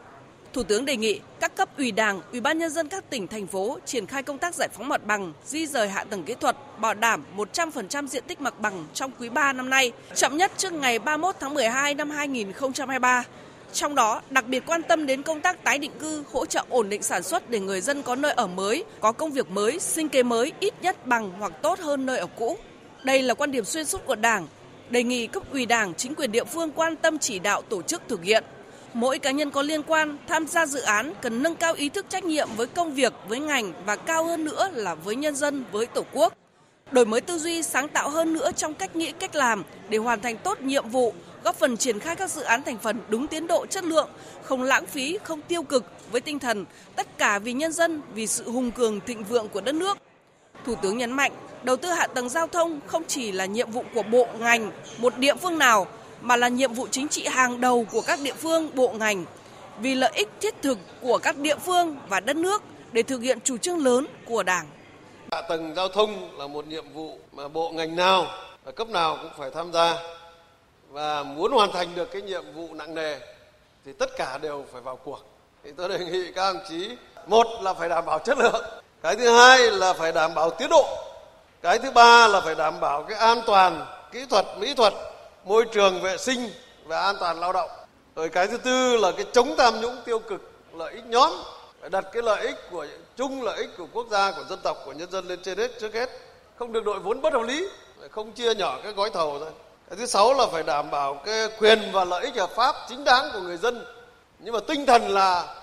[0.53, 3.47] Thủ tướng đề nghị các cấp ủy Đảng, Ủy ban nhân dân các tỉnh thành
[3.47, 6.55] phố triển khai công tác giải phóng mặt bằng, di rời hạ tầng kỹ thuật,
[6.77, 10.73] bảo đảm 100% diện tích mặt bằng trong quý 3 năm nay, chậm nhất trước
[10.73, 13.23] ngày 31 tháng 12 năm 2023.
[13.73, 16.89] Trong đó, đặc biệt quan tâm đến công tác tái định cư, hỗ trợ ổn
[16.89, 20.09] định sản xuất để người dân có nơi ở mới, có công việc mới, sinh
[20.09, 22.57] kế mới ít nhất bằng hoặc tốt hơn nơi ở cũ.
[23.03, 24.47] Đây là quan điểm xuyên suốt của Đảng,
[24.91, 28.01] đề nghị cấp ủy Đảng, chính quyền địa phương quan tâm chỉ đạo tổ chức
[28.07, 28.43] thực hiện.
[28.93, 32.05] Mỗi cá nhân có liên quan tham gia dự án cần nâng cao ý thức
[32.09, 35.63] trách nhiệm với công việc, với ngành và cao hơn nữa là với nhân dân,
[35.71, 36.33] với Tổ quốc.
[36.91, 40.21] Đổi mới tư duy sáng tạo hơn nữa trong cách nghĩ, cách làm để hoàn
[40.21, 43.47] thành tốt nhiệm vụ, góp phần triển khai các dự án thành phần đúng tiến
[43.47, 44.09] độ chất lượng,
[44.43, 48.27] không lãng phí, không tiêu cực với tinh thần tất cả vì nhân dân, vì
[48.27, 49.97] sự hùng cường thịnh vượng của đất nước.
[50.65, 51.31] Thủ tướng nhấn mạnh,
[51.63, 55.17] đầu tư hạ tầng giao thông không chỉ là nhiệm vụ của bộ ngành, một
[55.17, 55.87] địa phương nào
[56.21, 59.25] mà là nhiệm vụ chính trị hàng đầu của các địa phương, bộ ngành
[59.79, 63.39] vì lợi ích thiết thực của các địa phương và đất nước để thực hiện
[63.43, 64.67] chủ trương lớn của Đảng.
[65.31, 68.25] Hạ tầng giao thông là một nhiệm vụ mà bộ ngành nào
[68.63, 69.95] và cấp nào cũng phải tham gia
[70.89, 73.19] và muốn hoàn thành được cái nhiệm vụ nặng nề
[73.85, 75.19] thì tất cả đều phải vào cuộc.
[75.63, 76.89] Thì tôi đề nghị các đồng chí
[77.27, 78.65] một là phải đảm bảo chất lượng,
[79.03, 80.85] cái thứ hai là phải đảm bảo tiến độ.
[81.61, 84.93] Cái thứ ba là phải đảm bảo cái an toàn kỹ thuật, mỹ thuật,
[85.43, 86.49] môi trường vệ sinh
[86.85, 87.69] và an toàn lao động.
[88.15, 91.31] Rồi cái thứ tư là cái chống tham nhũng tiêu cực, lợi ích nhóm.
[91.81, 92.87] Phải đặt cái lợi ích của
[93.17, 95.71] chung, lợi ích của quốc gia, của dân tộc, của nhân dân lên trên hết,
[95.79, 96.09] trước hết.
[96.59, 97.67] Không được đội vốn bất hợp lý
[98.11, 99.49] không chia nhỏ cái gói thầu thôi.
[99.89, 103.03] Cái thứ sáu là phải đảm bảo cái quyền và lợi ích hợp pháp chính
[103.03, 103.85] đáng của người dân.
[104.39, 105.55] Nhưng mà tinh thần là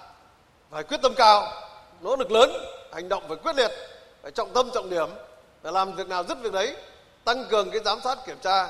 [0.70, 1.52] phải quyết tâm cao,
[2.00, 2.50] nỗ lực lớn
[2.92, 3.70] hành động phải quyết liệt
[4.22, 5.08] phải trọng tâm trọng điểm
[5.62, 6.76] phải làm việc nào dứt việc đấy
[7.24, 8.68] tăng cường cái giám sát kiểm tra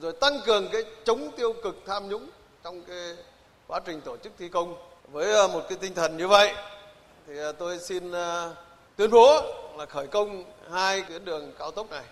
[0.00, 2.26] rồi tăng cường cái chống tiêu cực tham nhũng
[2.64, 3.14] trong cái
[3.66, 4.74] quá trình tổ chức thi công
[5.12, 6.52] với ờ, một cái tinh thần như vậy
[7.26, 8.54] thì ờ, tôi xin ờ,
[8.96, 9.42] tuyên bố
[9.78, 12.02] là khởi công hai tuyến đường cao tốc này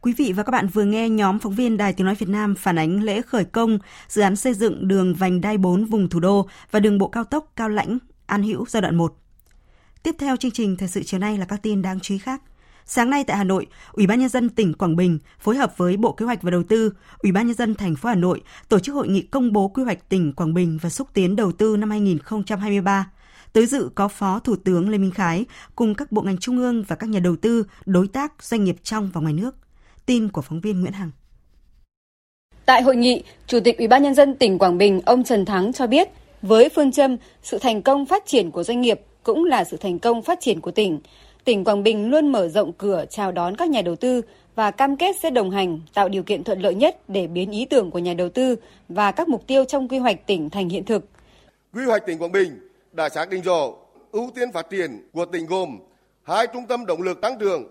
[0.00, 2.54] Quý vị và các bạn vừa nghe nhóm phóng viên Đài Tiếng Nói Việt Nam
[2.54, 6.20] phản ánh lễ khởi công dự án xây dựng đường vành đai 4 vùng thủ
[6.20, 9.14] đô và đường bộ cao tốc Cao Lãnh, An Hữu giai đoạn 1.
[10.06, 12.42] Tiếp theo chương trình thời sự chiều nay là các tin đáng chú ý khác.
[12.84, 15.96] Sáng nay tại Hà Nội, Ủy ban nhân dân tỉnh Quảng Bình phối hợp với
[15.96, 18.78] Bộ Kế hoạch và Đầu tư, Ủy ban nhân dân thành phố Hà Nội tổ
[18.78, 21.76] chức hội nghị công bố quy hoạch tỉnh Quảng Bình và xúc tiến đầu tư
[21.76, 23.10] năm 2023.
[23.52, 25.44] Tới dự có Phó Thủ tướng Lê Minh Khái
[25.76, 28.76] cùng các bộ ngành trung ương và các nhà đầu tư, đối tác, doanh nghiệp
[28.82, 29.54] trong và ngoài nước.
[30.06, 31.10] Tin của phóng viên Nguyễn Hằng.
[32.66, 35.72] Tại hội nghị, Chủ tịch Ủy ban nhân dân tỉnh Quảng Bình ông Trần Thắng
[35.72, 36.08] cho biết,
[36.42, 39.98] với phương châm sự thành công phát triển của doanh nghiệp cũng là sự thành
[39.98, 41.00] công phát triển của tỉnh,
[41.44, 44.22] tỉnh Quảng Bình luôn mở rộng cửa chào đón các nhà đầu tư
[44.54, 47.64] và cam kết sẽ đồng hành tạo điều kiện thuận lợi nhất để biến ý
[47.64, 48.56] tưởng của nhà đầu tư
[48.88, 51.04] và các mục tiêu trong quy hoạch tỉnh thành hiện thực.
[51.74, 53.70] Quy hoạch tỉnh Quảng Bình đã xác định rõ
[54.12, 55.78] ưu tiên phát triển của tỉnh gồm
[56.22, 57.64] hai trung tâm động lực tăng trưởng,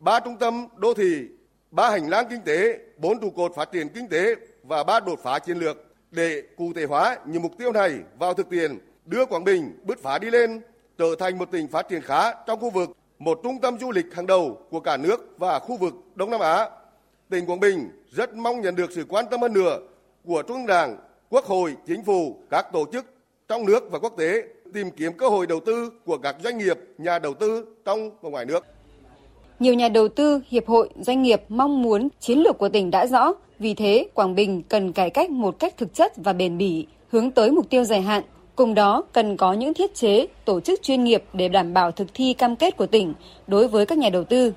[0.00, 1.26] ba trung tâm đô thị,
[1.70, 5.18] ba hành lang kinh tế, bốn trụ cột phát triển kinh tế và ba đột
[5.22, 5.76] phá chiến lược
[6.10, 10.02] để cụ thể hóa những mục tiêu này vào thực tiễn, đưa Quảng Bình bứt
[10.02, 10.60] phá đi lên,
[10.98, 14.14] trở thành một tỉnh phát triển khá trong khu vực, một trung tâm du lịch
[14.14, 16.68] hàng đầu của cả nước và khu vực Đông Nam Á.
[17.30, 19.78] Tỉnh Quảng Bình rất mong nhận được sự quan tâm hơn nữa
[20.24, 20.96] của Trung Đảng,
[21.30, 23.04] Quốc hội, Chính phủ, các tổ chức
[23.48, 24.42] trong nước và quốc tế
[24.74, 28.30] tìm kiếm cơ hội đầu tư của các doanh nghiệp, nhà đầu tư trong và
[28.30, 28.64] ngoài nước.
[29.58, 33.06] Nhiều nhà đầu tư, hiệp hội, doanh nghiệp mong muốn chiến lược của tỉnh đã
[33.06, 36.86] rõ, vì thế Quảng Bình cần cải cách một cách thực chất và bền bỉ,
[37.10, 38.22] hướng tới mục tiêu dài hạn.
[38.58, 42.06] Cùng đó cần có những thiết chế, tổ chức chuyên nghiệp để đảm bảo thực
[42.14, 43.14] thi cam kết của tỉnh
[43.46, 44.52] đối với các nhà đầu tư.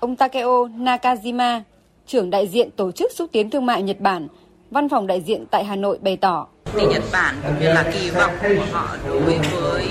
[0.00, 1.60] Ông Takeo Nakajima,
[2.06, 4.28] trưởng đại diện Tổ chức xúc tiến thương mại Nhật Bản,
[4.70, 6.46] văn phòng đại diện tại Hà Nội bày tỏ.
[6.64, 9.86] Thì Nhật Bản cũng như là kỳ vọng của họ đối với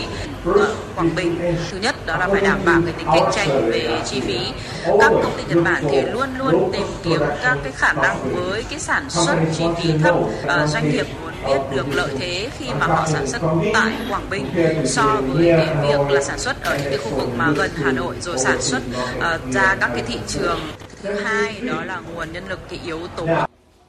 [0.95, 4.19] Quảng Bình thứ nhất đó là phải đảm bảo cái tính cạnh tranh về chi
[4.19, 4.39] phí.
[4.85, 8.63] Các công ty Nhật Bản thì luôn luôn tìm kiếm các cái khả năng với
[8.69, 12.65] cái sản xuất chi phí thấp uh, doanh nghiệp muốn biết được lợi thế khi
[12.79, 13.41] mà họ sản xuất
[13.73, 14.45] tại Quảng Bình
[14.85, 17.91] so với cái việc là sản xuất ở những cái khu vực mà gần Hà
[17.91, 18.81] Nội rồi sản xuất
[19.17, 20.59] uh, ra các cái thị trường.
[21.03, 23.25] Thứ hai đó là nguồn nhân lực cái yếu tố.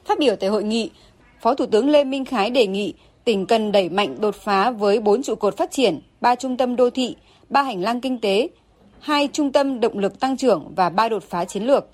[0.08, 0.90] Phát biểu tại hội nghị,
[1.42, 2.94] Phó Thủ tướng Lê Minh Khái đề nghị
[3.24, 6.76] tỉnh cần đẩy mạnh đột phá với bốn trụ cột phát triển, ba trung tâm
[6.76, 7.16] đô thị,
[7.48, 8.48] ba hành lang kinh tế,
[9.00, 11.86] hai trung tâm động lực tăng trưởng và ba đột phá chiến lược.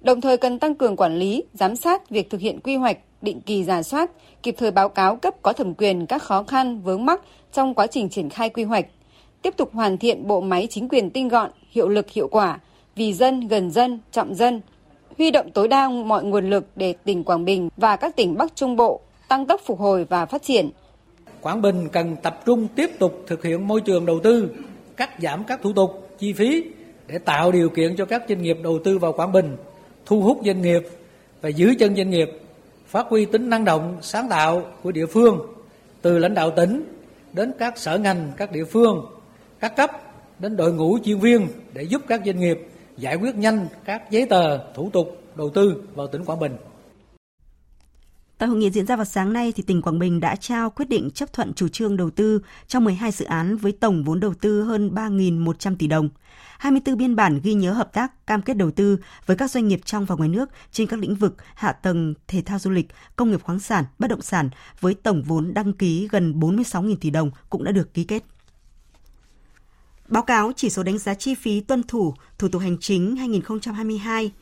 [0.00, 3.40] Đồng thời cần tăng cường quản lý, giám sát việc thực hiện quy hoạch, định
[3.40, 4.10] kỳ giả soát,
[4.42, 7.20] kịp thời báo cáo cấp có thẩm quyền các khó khăn, vướng mắc
[7.52, 8.86] trong quá trình triển khai quy hoạch.
[9.42, 12.58] Tiếp tục hoàn thiện bộ máy chính quyền tinh gọn, hiệu lực hiệu quả,
[12.96, 14.60] vì dân, gần dân, trọng dân,
[15.18, 18.56] huy động tối đa mọi nguồn lực để tỉnh Quảng Bình và các tỉnh Bắc
[18.56, 20.70] Trung Bộ tăng tốc phục hồi và phát triển.
[21.46, 24.48] Quảng Bình cần tập trung tiếp tục thực hiện môi trường đầu tư,
[24.96, 26.64] cắt giảm các thủ tục, chi phí
[27.06, 29.56] để tạo điều kiện cho các doanh nghiệp đầu tư vào Quảng Bình,
[30.06, 30.82] thu hút doanh nghiệp
[31.40, 32.30] và giữ chân doanh nghiệp,
[32.86, 35.38] phát huy tính năng động, sáng tạo của địa phương,
[36.02, 36.84] từ lãnh đạo tỉnh
[37.32, 39.06] đến các sở ngành, các địa phương,
[39.60, 39.90] các cấp
[40.38, 44.26] đến đội ngũ chuyên viên để giúp các doanh nghiệp giải quyết nhanh các giấy
[44.26, 46.56] tờ, thủ tục đầu tư vào tỉnh Quảng Bình.
[48.38, 50.88] Tại hội nghị diễn ra vào sáng nay, thì tỉnh Quảng Bình đã trao quyết
[50.88, 54.34] định chấp thuận chủ trương đầu tư trong 12 dự án với tổng vốn đầu
[54.34, 56.08] tư hơn 3.100 tỷ đồng.
[56.58, 59.80] 24 biên bản ghi nhớ hợp tác, cam kết đầu tư với các doanh nghiệp
[59.84, 63.30] trong và ngoài nước trên các lĩnh vực hạ tầng, thể thao du lịch, công
[63.30, 67.30] nghiệp khoáng sản, bất động sản với tổng vốn đăng ký gần 46.000 tỷ đồng
[67.50, 68.22] cũng đã được ký kết.
[70.08, 74.32] Báo cáo chỉ số đánh giá chi phí tuân thủ thủ tục hành chính 2022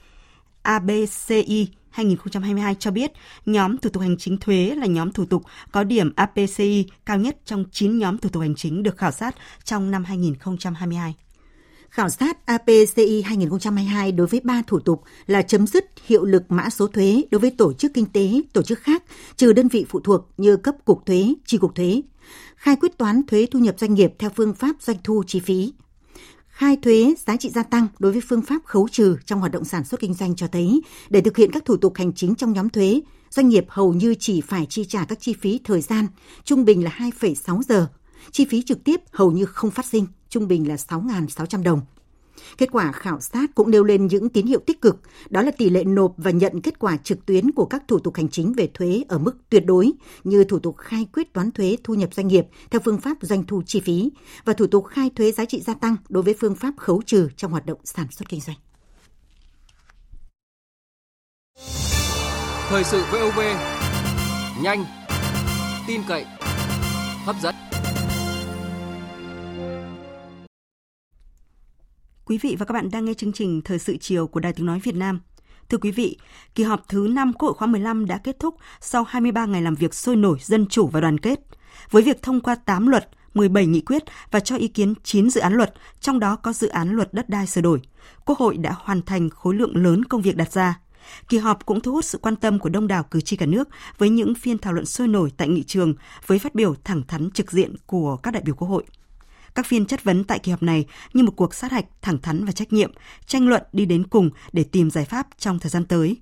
[0.65, 3.13] ABCI 2022 cho biết
[3.47, 7.37] nhóm thủ tục hành chính thuế là nhóm thủ tục có điểm APCI cao nhất
[7.45, 11.15] trong 9 nhóm thủ tục hành chính được khảo sát trong năm 2022.
[11.89, 16.71] Khảo sát APCI 2022 đối với 3 thủ tục là chấm dứt hiệu lực mã
[16.71, 19.03] số thuế đối với tổ chức kinh tế, tổ chức khác,
[19.37, 22.03] trừ đơn vị phụ thuộc như cấp cục thuế, chi cục thuế,
[22.57, 25.73] khai quyết toán thuế thu nhập doanh nghiệp theo phương pháp doanh thu chi phí
[26.55, 29.65] khai thuế giá trị gia tăng đối với phương pháp khấu trừ trong hoạt động
[29.65, 32.53] sản xuất kinh doanh cho thấy để thực hiện các thủ tục hành chính trong
[32.53, 36.07] nhóm thuế, doanh nghiệp hầu như chỉ phải chi trả các chi phí thời gian,
[36.45, 37.87] trung bình là 2,6 giờ.
[38.31, 41.81] Chi phí trực tiếp hầu như không phát sinh, trung bình là 6.600 đồng.
[42.59, 45.71] Kết quả khảo sát cũng nêu lên những tín hiệu tích cực, đó là tỷ
[45.71, 48.71] lệ nộp và nhận kết quả trực tuyến của các thủ tục hành chính về
[48.75, 49.93] thuế ở mức tuyệt đối
[50.25, 53.45] như thủ tục khai quyết toán thuế thu nhập doanh nghiệp theo phương pháp doanh
[53.47, 54.11] thu chi phí
[54.45, 57.29] và thủ tục khai thuế giá trị gia tăng đối với phương pháp khấu trừ
[57.37, 58.57] trong hoạt động sản xuất kinh doanh.
[62.69, 63.41] Thời sự VOV
[64.63, 64.85] nhanh,
[65.87, 66.25] tin cậy,
[67.25, 67.55] hấp dẫn.
[72.27, 74.67] Quý vị và các bạn đang nghe chương trình Thời sự chiều của Đài Tiếng
[74.67, 75.21] Nói Việt Nam.
[75.69, 76.17] Thưa quý vị,
[76.55, 79.75] kỳ họp thứ 5 Quốc hội khóa 15 đã kết thúc sau 23 ngày làm
[79.75, 81.41] việc sôi nổi, dân chủ và đoàn kết.
[81.91, 85.41] Với việc thông qua 8 luật, 17 nghị quyết và cho ý kiến 9 dự
[85.41, 87.81] án luật, trong đó có dự án luật đất đai sửa đổi,
[88.25, 90.81] Quốc hội đã hoàn thành khối lượng lớn công việc đặt ra.
[91.29, 93.69] Kỳ họp cũng thu hút sự quan tâm của đông đảo cử tri cả nước
[93.99, 95.95] với những phiên thảo luận sôi nổi tại nghị trường
[96.27, 98.85] với phát biểu thẳng thắn trực diện của các đại biểu Quốc hội.
[99.55, 102.45] Các phiên chất vấn tại kỳ họp này như một cuộc sát hạch thẳng thắn
[102.45, 102.93] và trách nhiệm,
[103.27, 106.17] tranh luận đi đến cùng để tìm giải pháp trong thời gian tới.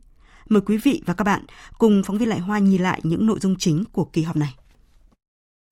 [0.49, 1.45] Mời quý vị và các bạn
[1.79, 4.55] cùng phóng viên Lại Hoa nhìn lại những nội dung chính của kỳ họp này.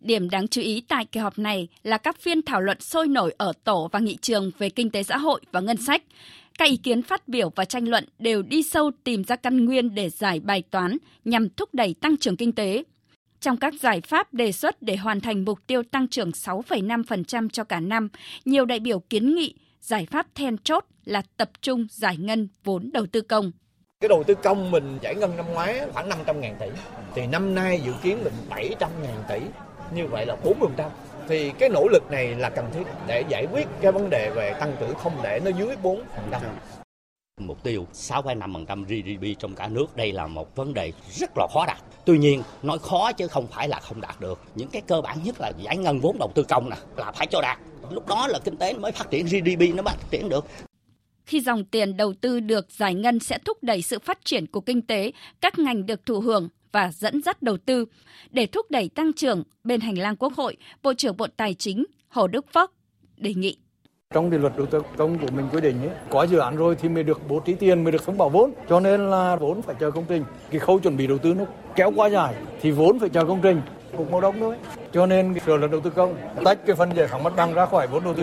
[0.02, 3.34] Điểm đáng chú ý tại kỳ họp này là các phiên thảo luận sôi nổi
[3.38, 6.02] ở tổ và nghị trường về kinh tế xã hội và ngân sách.
[6.58, 9.94] Các ý kiến phát biểu và tranh luận đều đi sâu tìm ra căn nguyên
[9.94, 12.84] để giải bài toán nhằm thúc đẩy tăng trưởng kinh tế,
[13.40, 17.64] trong các giải pháp đề xuất để hoàn thành mục tiêu tăng trưởng 6,5% cho
[17.64, 18.08] cả năm,
[18.44, 22.90] nhiều đại biểu kiến nghị giải pháp then chốt là tập trung giải ngân vốn
[22.92, 23.52] đầu tư công.
[24.00, 26.66] Cái đầu tư công mình giải ngân năm ngoái khoảng 500 ngàn tỷ,
[27.14, 29.40] thì năm nay dự kiến mình 700 ngàn tỷ,
[29.94, 30.90] như vậy là 4%.
[31.28, 34.54] Thì cái nỗ lực này là cần thiết để giải quyết cái vấn đề về
[34.60, 36.00] tăng trưởng không để nó dưới 4%.
[37.40, 41.66] Mục tiêu 6,5% GDP trong cả nước đây là một vấn đề rất là khó
[41.66, 41.78] đạt.
[42.10, 44.40] Tuy nhiên, nói khó chứ không phải là không đạt được.
[44.54, 47.26] Những cái cơ bản nhất là giải ngân vốn đầu tư công nè, là phải
[47.26, 47.58] cho đạt.
[47.90, 50.46] Lúc đó là kinh tế mới phát triển GDP nó phát triển được.
[51.24, 54.60] Khi dòng tiền đầu tư được giải ngân sẽ thúc đẩy sự phát triển của
[54.60, 57.84] kinh tế, các ngành được thụ hưởng và dẫn dắt đầu tư.
[58.30, 61.84] Để thúc đẩy tăng trưởng, bên hành lang Quốc hội, Bộ trưởng Bộ Tài chính
[62.08, 62.72] Hồ Đức Phước
[63.16, 63.56] đề nghị
[64.14, 66.76] trong cái luật đầu tư công của mình quy định ấy, có dự án rồi
[66.80, 68.52] thì mới được bố trí tiền mới được thông báo vốn.
[68.68, 70.24] Cho nên là vốn phải chờ công trình.
[70.50, 71.44] Cái khâu chuẩn bị đầu tư nó
[71.76, 73.60] kéo quá dài thì vốn phải chờ công trình.
[73.96, 74.56] Cục màu đông thôi.
[74.92, 77.66] Cho nên sửa luật đầu tư công tách cái phần giải phóng mặt bằng ra
[77.66, 78.22] khỏi vốn đầu tư.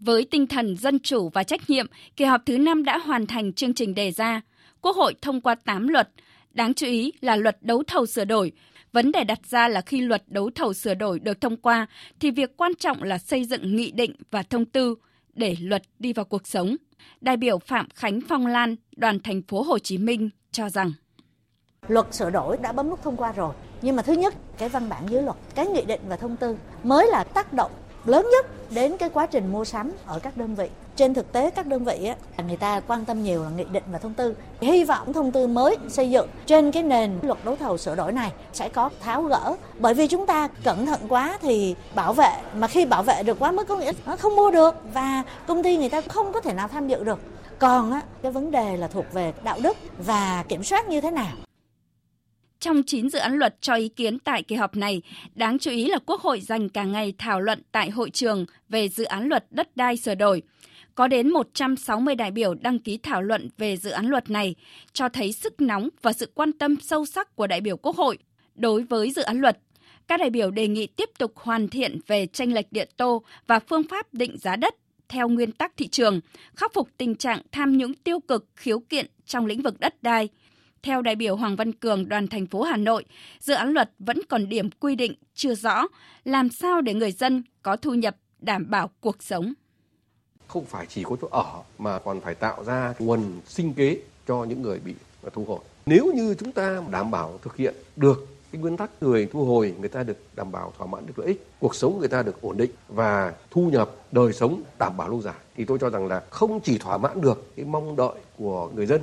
[0.00, 3.52] Với tinh thần dân chủ và trách nhiệm, kỳ họp thứ 5 đã hoàn thành
[3.52, 4.40] chương trình đề ra.
[4.80, 6.08] Quốc hội thông qua 8 luật,
[6.50, 8.52] đáng chú ý là luật đấu thầu sửa đổi,
[8.92, 11.86] Vấn đề đặt ra là khi luật đấu thầu sửa đổi được thông qua
[12.20, 14.94] thì việc quan trọng là xây dựng nghị định và thông tư
[15.34, 16.76] để luật đi vào cuộc sống.
[17.20, 20.92] Đại biểu Phạm Khánh Phong Lan, đoàn thành phố Hồ Chí Minh cho rằng
[21.88, 24.88] Luật sửa đổi đã bấm nút thông qua rồi, nhưng mà thứ nhất, cái văn
[24.88, 27.70] bản dưới luật, cái nghị định và thông tư mới là tác động
[28.04, 30.68] lớn nhất đến cái quá trình mua sắm ở các đơn vị.
[30.96, 33.82] Trên thực tế các đơn vị á, người ta quan tâm nhiều là nghị định
[33.92, 34.34] và thông tư.
[34.60, 38.12] Hy vọng thông tư mới xây dựng trên cái nền luật đấu thầu sửa đổi
[38.12, 39.56] này sẽ có tháo gỡ.
[39.78, 43.38] Bởi vì chúng ta cẩn thận quá thì bảo vệ, mà khi bảo vệ được
[43.38, 46.40] quá mức có nghĩa nó không mua được và công ty người ta không có
[46.40, 47.18] thể nào tham dự được.
[47.58, 51.10] Còn á, cái vấn đề là thuộc về đạo đức và kiểm soát như thế
[51.10, 51.32] nào.
[52.62, 55.02] Trong 9 dự án luật cho ý kiến tại kỳ họp này,
[55.34, 58.88] đáng chú ý là Quốc hội dành cả ngày thảo luận tại hội trường về
[58.88, 60.42] dự án luật đất đai sửa đổi.
[60.94, 64.54] Có đến 160 đại biểu đăng ký thảo luận về dự án luật này,
[64.92, 68.18] cho thấy sức nóng và sự quan tâm sâu sắc của đại biểu Quốc hội
[68.54, 69.58] đối với dự án luật.
[70.08, 73.58] Các đại biểu đề nghị tiếp tục hoàn thiện về tranh lệch điện tô và
[73.58, 74.74] phương pháp định giá đất
[75.08, 76.20] theo nguyên tắc thị trường,
[76.56, 80.28] khắc phục tình trạng tham nhũng tiêu cực khiếu kiện trong lĩnh vực đất đai–
[80.82, 83.04] theo đại biểu Hoàng Văn Cường, đoàn thành phố Hà Nội,
[83.40, 85.86] dự án luật vẫn còn điểm quy định chưa rõ,
[86.24, 89.52] làm sao để người dân có thu nhập đảm bảo cuộc sống.
[90.46, 94.44] Không phải chỉ có chỗ ở mà còn phải tạo ra nguồn sinh kế cho
[94.44, 94.94] những người bị
[95.32, 95.58] thu hồi.
[95.86, 99.74] Nếu như chúng ta đảm bảo thực hiện được cái nguyên tắc người thu hồi
[99.80, 102.42] người ta được đảm bảo thỏa mãn được lợi ích cuộc sống người ta được
[102.42, 106.06] ổn định và thu nhập đời sống đảm bảo lâu dài thì tôi cho rằng
[106.06, 109.00] là không chỉ thỏa mãn được cái mong đợi của người dân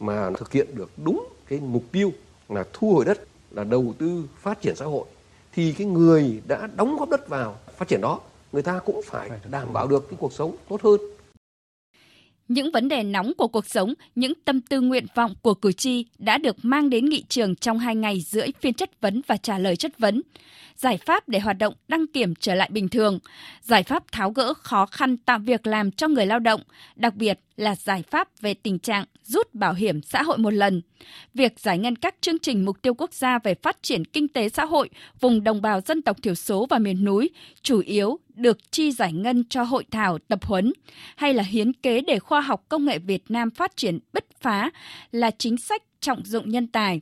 [0.00, 2.12] mà thực hiện được đúng cái mục tiêu
[2.48, 5.06] là thu hồi đất là đầu tư phát triển xã hội
[5.52, 8.20] thì cái người đã đóng góp đất vào phát triển đó
[8.52, 11.00] người ta cũng phải đảm bảo được cái cuộc sống tốt hơn
[12.48, 16.04] những vấn đề nóng của cuộc sống, những tâm tư nguyện vọng của cử tri
[16.18, 19.58] đã được mang đến nghị trường trong hai ngày rưỡi phiên chất vấn và trả
[19.58, 20.22] lời chất vấn.
[20.76, 23.18] Giải pháp để hoạt động đăng kiểm trở lại bình thường,
[23.60, 26.60] giải pháp tháo gỡ khó khăn tạo việc làm cho người lao động,
[26.96, 30.82] đặc biệt là giải pháp về tình trạng rút bảo hiểm xã hội một lần.
[31.34, 34.48] Việc giải ngân các chương trình mục tiêu quốc gia về phát triển kinh tế
[34.48, 37.30] xã hội vùng đồng bào dân tộc thiểu số và miền núi
[37.62, 40.72] chủ yếu được chi giải ngân cho hội thảo tập huấn
[41.16, 44.70] hay là hiến kế để khoa học công nghệ Việt Nam phát triển bứt phá
[45.12, 47.00] là chính sách trọng dụng nhân tài.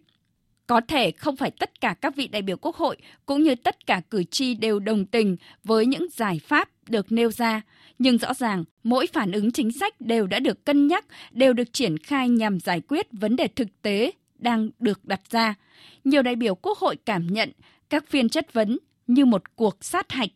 [0.66, 2.96] Có thể không phải tất cả các vị đại biểu Quốc hội
[3.26, 7.30] cũng như tất cả cử tri đều đồng tình với những giải pháp được nêu
[7.30, 7.62] ra,
[7.98, 11.72] nhưng rõ ràng mỗi phản ứng chính sách đều đã được cân nhắc, đều được
[11.72, 15.54] triển khai nhằm giải quyết vấn đề thực tế đang được đặt ra.
[16.04, 17.52] Nhiều đại biểu Quốc hội cảm nhận
[17.90, 20.30] các phiên chất vấn như một cuộc sát hạch,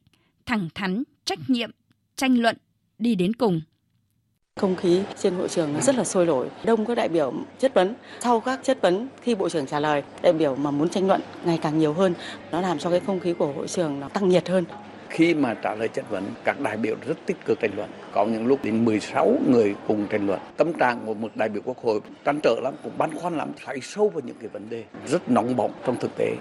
[0.47, 1.71] thẳng thắn, trách nhiệm,
[2.17, 2.57] tranh luận
[2.99, 3.61] đi đến cùng.
[4.59, 7.94] Không khí trên hội trường rất là sôi nổi, đông các đại biểu chất vấn.
[8.21, 11.21] Sau các chất vấn khi Bộ trưởng trả lời, đại biểu mà muốn tranh luận
[11.44, 12.14] ngày càng nhiều hơn,
[12.53, 14.64] nó làm cho cái không khí của hội trường nó tăng nhiệt hơn.
[15.09, 17.90] Khi mà trả lời chất vấn, các đại biểu rất tích cực tranh luận.
[18.12, 20.40] Có những lúc đến 16 người cùng tranh luận.
[20.57, 23.53] Tâm trạng của một đại biểu quốc hội trăn trở lắm, cũng băn khoăn lắm,
[23.64, 26.33] phải sâu vào những cái vấn đề rất nóng bỏng trong thực tế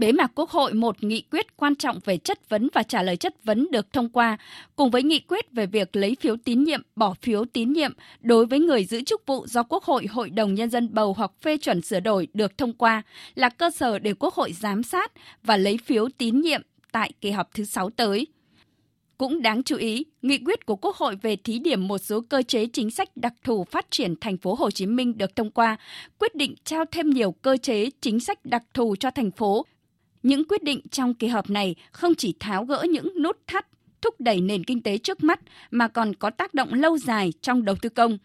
[0.00, 3.16] bế mạc Quốc hội một nghị quyết quan trọng về chất vấn và trả lời
[3.16, 4.38] chất vấn được thông qua,
[4.76, 8.46] cùng với nghị quyết về việc lấy phiếu tín nhiệm, bỏ phiếu tín nhiệm đối
[8.46, 11.56] với người giữ chức vụ do Quốc hội, Hội đồng Nhân dân bầu hoặc phê
[11.56, 13.02] chuẩn sửa đổi được thông qua
[13.34, 17.30] là cơ sở để Quốc hội giám sát và lấy phiếu tín nhiệm tại kỳ
[17.30, 18.26] họp thứ 6 tới.
[19.18, 22.42] Cũng đáng chú ý, nghị quyết của Quốc hội về thí điểm một số cơ
[22.42, 25.76] chế chính sách đặc thù phát triển thành phố Hồ Chí Minh được thông qua,
[26.18, 29.66] quyết định trao thêm nhiều cơ chế chính sách đặc thù cho thành phố
[30.22, 33.66] những quyết định trong kỳ họp này không chỉ tháo gỡ những nút thắt
[34.02, 37.64] thúc đẩy nền kinh tế trước mắt mà còn có tác động lâu dài trong
[37.64, 38.18] đầu tư công.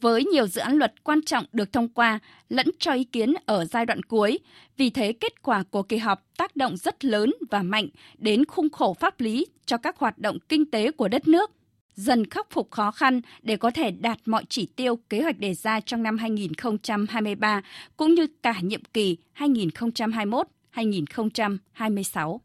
[0.00, 3.64] Với nhiều dự án luật quan trọng được thông qua lẫn cho ý kiến ở
[3.64, 4.38] giai đoạn cuối,
[4.76, 7.88] vì thế kết quả của kỳ họp tác động rất lớn và mạnh
[8.18, 11.50] đến khung khổ pháp lý cho các hoạt động kinh tế của đất nước,
[11.94, 15.54] dần khắc phục khó khăn để có thể đạt mọi chỉ tiêu kế hoạch đề
[15.54, 17.62] ra trong năm 2023
[17.96, 22.40] cũng như cả nhiệm kỳ 2021 2026.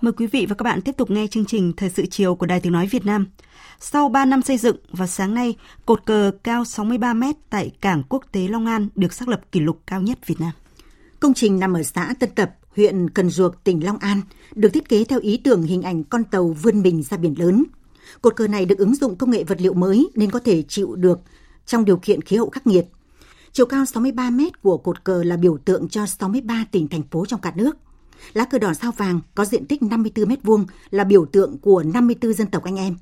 [0.00, 2.46] Mời quý vị và các bạn tiếp tục nghe chương trình Thời sự chiều của
[2.46, 3.26] Đài Tiếng Nói Việt Nam.
[3.80, 5.56] Sau 3 năm xây dựng, vào sáng nay,
[5.86, 9.60] cột cờ cao 63 mét tại Cảng Quốc tế Long An được xác lập kỷ
[9.60, 10.52] lục cao nhất Việt Nam.
[11.20, 14.20] Công trình nằm ở xã Tân Tập, huyện Cần Duộc, tỉnh Long An,
[14.54, 17.64] được thiết kế theo ý tưởng hình ảnh con tàu vươn mình ra biển lớn.
[18.22, 20.94] Cột cờ này được ứng dụng công nghệ vật liệu mới nên có thể chịu
[20.96, 21.20] được
[21.66, 22.86] trong điều kiện khí hậu khắc nghiệt.
[23.58, 27.26] Chiều cao 63 mét của cột cờ là biểu tượng cho 63 tỉnh thành phố
[27.26, 27.76] trong cả nước.
[28.32, 31.82] Lá cờ đỏ sao vàng có diện tích 54 mét vuông là biểu tượng của
[31.82, 32.96] 54 dân tộc anh em.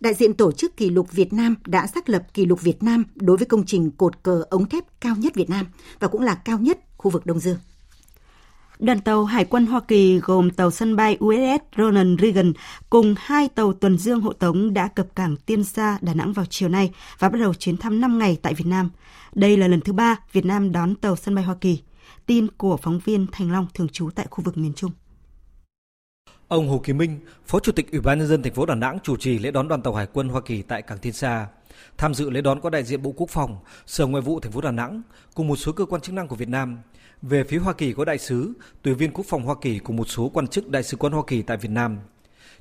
[0.00, 3.04] Đại diện tổ chức kỷ lục Việt Nam đã xác lập kỷ lục Việt Nam
[3.14, 5.66] đối với công trình cột cờ ống thép cao nhất Việt Nam
[6.00, 7.58] và cũng là cao nhất khu vực Đông Dương.
[8.78, 12.52] Đoàn tàu Hải quân Hoa Kỳ gồm tàu sân bay USS Ronald Reagan
[12.90, 16.46] cùng hai tàu tuần dương hộ tống đã cập cảng Tiên Sa, Đà Nẵng vào
[16.50, 18.90] chiều nay và bắt đầu chuyến thăm 5 ngày tại Việt Nam.
[19.38, 21.82] Đây là lần thứ ba Việt Nam đón tàu sân bay Hoa Kỳ.
[22.26, 24.90] Tin của phóng viên Thành Long thường trú tại khu vực miền Trung.
[26.48, 28.98] Ông Hồ Kỳ Minh, Phó Chủ tịch Ủy ban nhân dân thành phố Đà Nẵng
[29.02, 31.46] chủ trì lễ đón đoàn tàu Hải quân Hoa Kỳ tại cảng Tiên Sa.
[31.96, 34.60] Tham dự lễ đón có đại diện Bộ Quốc phòng, Sở Ngoại vụ thành phố
[34.60, 35.02] Đà Nẵng
[35.34, 36.78] cùng một số cơ quan chức năng của Việt Nam.
[37.22, 40.08] Về phía Hoa Kỳ có đại sứ, tùy viên quốc phòng Hoa Kỳ cùng một
[40.08, 41.98] số quan chức đại sứ quán Hoa Kỳ tại Việt Nam.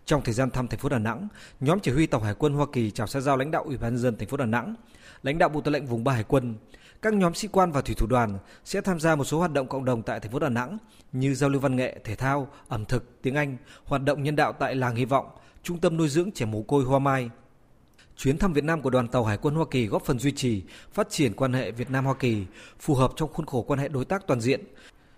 [0.05, 1.27] Trong thời gian thăm thành phố Đà Nẵng,
[1.59, 3.93] nhóm chỉ huy tàu Hải quân Hoa Kỳ chào xã giao lãnh đạo Ủy ban
[3.93, 4.75] nhân dân thành phố Đà Nẵng,
[5.23, 6.55] lãnh đạo Bộ Tư lệnh vùng 3 Hải quân.
[7.01, 9.67] Các nhóm sĩ quan và thủy thủ đoàn sẽ tham gia một số hoạt động
[9.67, 10.77] cộng đồng tại thành phố Đà Nẵng
[11.11, 14.53] như giao lưu văn nghệ, thể thao, ẩm thực, tiếng Anh, hoạt động nhân đạo
[14.53, 15.25] tại làng Hy vọng,
[15.63, 17.29] trung tâm nuôi dưỡng trẻ mồ côi Hoa Mai.
[18.17, 20.63] Chuyến thăm Việt Nam của đoàn tàu Hải quân Hoa Kỳ góp phần duy trì,
[20.93, 22.45] phát triển quan hệ Việt Nam Hoa Kỳ
[22.79, 24.63] phù hợp trong khuôn khổ quan hệ đối tác toàn diện.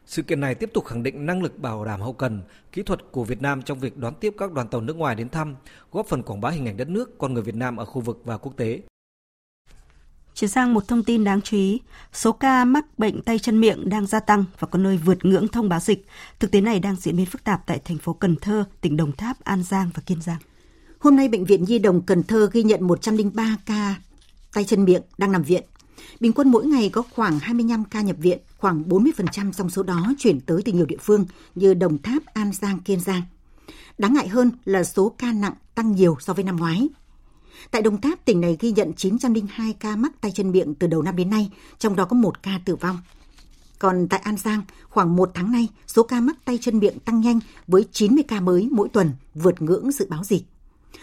[0.05, 2.99] Sự kiện này tiếp tục khẳng định năng lực bảo đảm hậu cần, kỹ thuật
[3.11, 5.55] của Việt Nam trong việc đón tiếp các đoàn tàu nước ngoài đến thăm,
[5.91, 8.21] góp phần quảng bá hình ảnh đất nước, con người Việt Nam ở khu vực
[8.25, 8.81] và quốc tế.
[10.39, 11.81] Chuyển sang một thông tin đáng chú ý,
[12.13, 15.47] số ca mắc bệnh tay chân miệng đang gia tăng và có nơi vượt ngưỡng
[15.47, 16.05] thông báo dịch.
[16.39, 19.11] Thực tế này đang diễn biến phức tạp tại thành phố Cần Thơ, tỉnh Đồng
[19.11, 20.37] Tháp, An Giang và Kiên Giang.
[20.99, 23.95] Hôm nay, Bệnh viện Nhi đồng Cần Thơ ghi nhận 103 ca
[24.53, 25.63] tay chân miệng đang nằm viện.
[26.19, 30.13] Bình quân mỗi ngày có khoảng 25 ca nhập viện, khoảng 40% trong số đó
[30.17, 31.25] chuyển tới từ nhiều địa phương
[31.55, 33.21] như Đồng Tháp, An Giang, Kiên Giang.
[33.97, 36.89] Đáng ngại hơn là số ca nặng tăng nhiều so với năm ngoái.
[37.71, 41.01] Tại Đồng Tháp, tỉnh này ghi nhận 902 ca mắc tay chân miệng từ đầu
[41.01, 42.97] năm đến nay, trong đó có một ca tử vong.
[43.79, 47.21] Còn tại An Giang, khoảng một tháng nay, số ca mắc tay chân miệng tăng
[47.21, 50.43] nhanh với 90 ca mới mỗi tuần, vượt ngưỡng dự báo dịch.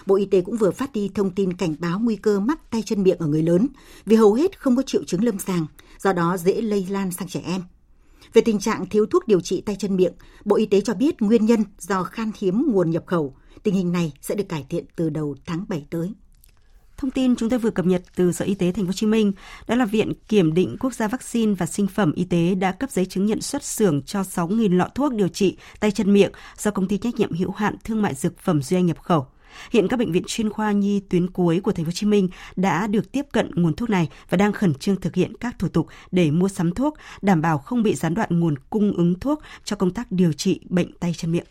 [0.07, 2.83] Bộ Y tế cũng vừa phát đi thông tin cảnh báo nguy cơ mắc tay
[2.87, 3.69] chân miệng ở người lớn
[4.07, 5.67] vì hầu hết không có triệu chứng lâm sàng,
[5.99, 7.63] do đó dễ lây lan sang trẻ em.
[8.33, 10.13] Về tình trạng thiếu thuốc điều trị tay chân miệng,
[10.45, 13.35] Bộ Y tế cho biết nguyên nhân do khan hiếm nguồn nhập khẩu.
[13.63, 16.13] Tình hình này sẽ được cải thiện từ đầu tháng 7 tới.
[16.97, 19.07] Thông tin chúng tôi vừa cập nhật từ Sở Y tế Thành phố Hồ Chí
[19.07, 19.33] Minh,
[19.67, 22.91] đó là Viện Kiểm định Quốc gia Vaccine và Sinh phẩm Y tế đã cấp
[22.91, 26.71] giấy chứng nhận xuất xưởng cho 6.000 lọ thuốc điều trị tay chân miệng do
[26.71, 29.27] công ty trách nhiệm hữu hạn thương mại dược phẩm Duy Anh nhập khẩu.
[29.71, 32.29] Hiện các bệnh viện chuyên khoa nhi tuyến cuối của Thành phố Hồ Chí Minh
[32.57, 35.69] đã được tiếp cận nguồn thuốc này và đang khẩn trương thực hiện các thủ
[35.69, 39.43] tục để mua sắm thuốc, đảm bảo không bị gián đoạn nguồn cung ứng thuốc
[39.65, 41.47] cho công tác điều trị bệnh tay chân miệng.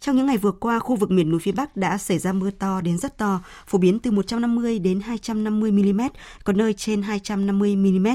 [0.00, 2.50] Trong những ngày vừa qua, khu vực miền núi phía Bắc đã xảy ra mưa
[2.50, 6.00] to đến rất to, phổ biến từ 150 đến 250 mm,
[6.44, 8.06] có nơi trên 250 mm,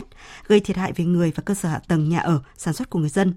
[0.48, 3.00] gây thiệt hại về người và cơ sở hạ tầng nhà ở, sản xuất của
[3.00, 3.34] người dân.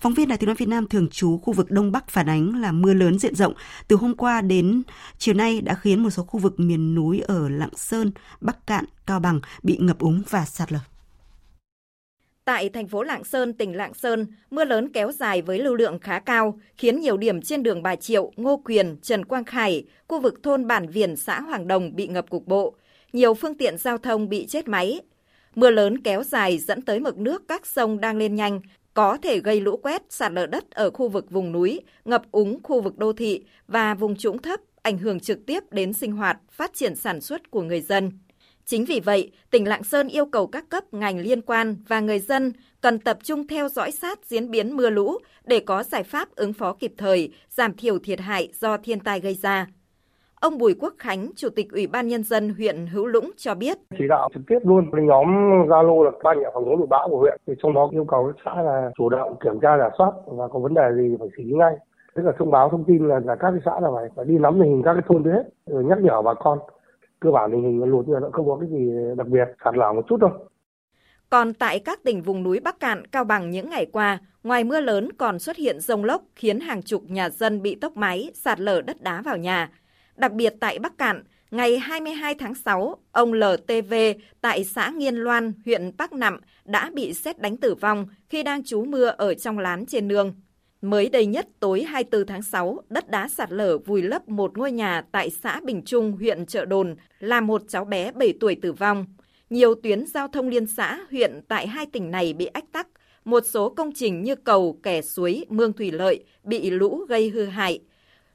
[0.00, 2.60] Phóng viên Đài Tiếng nói Việt Nam thường trú khu vực Đông Bắc phản ánh
[2.60, 3.54] là mưa lớn diện rộng
[3.88, 4.82] từ hôm qua đến
[5.18, 8.84] chiều nay đã khiến một số khu vực miền núi ở Lạng Sơn, Bắc Cạn,
[9.06, 10.91] Cao Bằng bị ngập úng và sạt lở.
[12.44, 15.98] Tại thành phố Lạng Sơn, tỉnh Lạng Sơn, mưa lớn kéo dài với lưu lượng
[15.98, 20.20] khá cao, khiến nhiều điểm trên đường Bà Triệu, Ngô Quyền, Trần Quang Khải, khu
[20.20, 22.74] vực thôn Bản Viền, xã Hoàng Đồng bị ngập cục bộ.
[23.12, 25.00] Nhiều phương tiện giao thông bị chết máy.
[25.54, 28.60] Mưa lớn kéo dài dẫn tới mực nước các sông đang lên nhanh,
[28.94, 32.62] có thể gây lũ quét, sạt lở đất ở khu vực vùng núi, ngập úng
[32.62, 36.38] khu vực đô thị và vùng trũng thấp, ảnh hưởng trực tiếp đến sinh hoạt,
[36.50, 38.12] phát triển sản xuất của người dân.
[38.64, 42.18] Chính vì vậy, tỉnh Lạng Sơn yêu cầu các cấp ngành liên quan và người
[42.18, 46.28] dân cần tập trung theo dõi sát diễn biến mưa lũ để có giải pháp
[46.36, 49.66] ứng phó kịp thời, giảm thiểu thiệt hại do thiên tai gây ra.
[50.40, 53.78] Ông Bùi Quốc Khánh, Chủ tịch Ủy ban Nhân dân huyện Hữu Lũng cho biết.
[53.98, 55.26] Chỉ đạo trực tiếp luôn nhóm
[55.68, 57.40] Zalo là ban nhà phòng chống lụt bão của huyện.
[57.46, 60.48] Thì trong đó yêu cầu các xã là chủ động kiểm tra giả soát và
[60.48, 61.74] có vấn đề gì phải xử lý ngay.
[62.14, 64.58] Tức là thông báo thông tin là, là các xã là phải, phải đi nắm
[64.60, 66.58] tình hình các cái thôn đấy rồi nhắc nhở bà con
[67.22, 70.02] cơ bản tình hình lụt nhưng không có cái gì đặc biệt sạt lở một
[70.08, 70.30] chút thôi.
[71.30, 74.80] Còn tại các tỉnh vùng núi Bắc Cạn, Cao Bằng những ngày qua, ngoài mưa
[74.80, 78.60] lớn còn xuất hiện rông lốc khiến hàng chục nhà dân bị tốc máy, sạt
[78.60, 79.70] lở đất đá vào nhà.
[80.16, 83.94] Đặc biệt tại Bắc Cạn, ngày 22 tháng 6, ông LTV
[84.40, 88.64] tại xã Nghiên Loan, huyện Bắc Nậm đã bị xét đánh tử vong khi đang
[88.64, 90.34] trú mưa ở trong lán trên nương.
[90.82, 94.72] Mới đây nhất tối 24 tháng 6, đất đá sạt lở vùi lấp một ngôi
[94.72, 98.72] nhà tại xã Bình Trung, huyện Trợ Đồn, làm một cháu bé 7 tuổi tử
[98.72, 99.06] vong.
[99.50, 102.88] Nhiều tuyến giao thông liên xã, huyện tại hai tỉnh này bị ách tắc.
[103.24, 107.44] Một số công trình như cầu, kè suối, mương thủy lợi bị lũ gây hư
[107.44, 107.80] hại.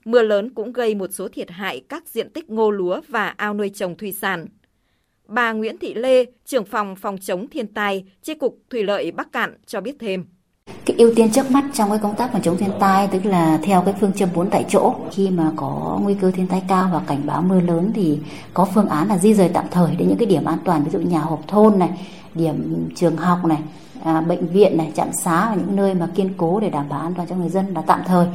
[0.05, 3.53] Mưa lớn cũng gây một số thiệt hại các diện tích ngô lúa và ao
[3.53, 4.47] nuôi trồng thủy sản.
[5.25, 9.31] Bà Nguyễn Thị Lê, trưởng phòng phòng chống thiên tai, chi cục Thủy lợi Bắc
[9.31, 10.25] Cạn cho biết thêm
[10.85, 13.59] cái ưu tiên trước mắt trong cái công tác phòng chống thiên tai tức là
[13.63, 16.89] theo cái phương châm bốn tại chỗ khi mà có nguy cơ thiên tai cao
[16.93, 18.19] và cảnh báo mưa lớn thì
[18.53, 20.91] có phương án là di rời tạm thời đến những cái điểm an toàn ví
[20.91, 21.89] dụ nhà hộp thôn này
[22.33, 23.59] điểm trường học này
[24.03, 26.99] à, bệnh viện này trạm xá và những nơi mà kiên cố để đảm bảo
[26.99, 28.27] an toàn cho người dân là tạm thời.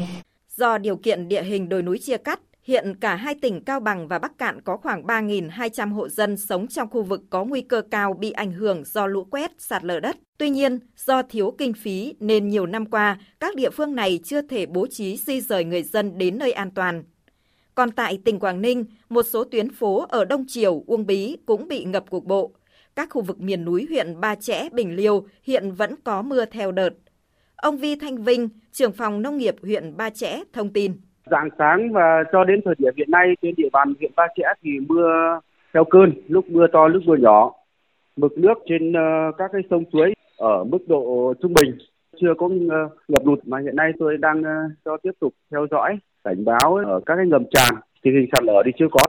[0.56, 4.08] Do điều kiện địa hình đồi núi chia cắt Hiện cả hai tỉnh Cao Bằng
[4.08, 7.82] và Bắc Cạn có khoảng 3.200 hộ dân sống trong khu vực có nguy cơ
[7.90, 10.16] cao bị ảnh hưởng do lũ quét, sạt lở đất.
[10.38, 14.42] Tuy nhiên, do thiếu kinh phí nên nhiều năm qua, các địa phương này chưa
[14.42, 17.04] thể bố trí di rời người dân đến nơi an toàn.
[17.74, 21.68] Còn tại tỉnh Quảng Ninh, một số tuyến phố ở Đông Triều, Uông Bí cũng
[21.68, 22.52] bị ngập cục bộ.
[22.96, 26.72] Các khu vực miền núi huyện Ba Chẽ, Bình Liêu hiện vẫn có mưa theo
[26.72, 26.90] đợt.
[27.56, 31.00] Ông Vi Thanh Vinh, trưởng phòng nông nghiệp huyện Ba Chẽ thông tin.
[31.32, 34.44] Dạng sáng và cho đến thời điểm hiện nay trên địa bàn huyện Ba Chẽ
[34.62, 35.40] thì mưa
[35.74, 37.52] theo cơn, lúc mưa to lúc mưa nhỏ.
[38.16, 41.78] Mực nước trên ờ, các cái sông suối ở mức độ trung bình,
[42.20, 44.50] chưa có ờ, ngập lụt mà hiện nay tôi đang ờ,
[44.84, 48.44] cho tiếp tục theo dõi cảnh báo ở các cái ngầm tràn tình hình sạt
[48.44, 49.00] lở thì chưa có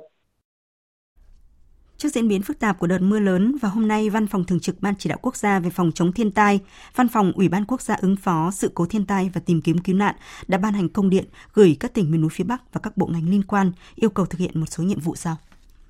[2.04, 4.60] Trước diễn biến phức tạp của đợt mưa lớn và hôm nay Văn phòng Thường
[4.60, 6.60] trực Ban Chỉ đạo Quốc gia về phòng chống thiên tai,
[6.96, 9.78] Văn phòng Ủy ban Quốc gia ứng phó sự cố thiên tai và tìm kiếm
[9.78, 10.16] cứu nạn
[10.48, 13.08] đã ban hành công điện gửi các tỉnh miền núi phía Bắc và các bộ
[13.08, 15.38] ngành liên quan yêu cầu thực hiện một số nhiệm vụ sau.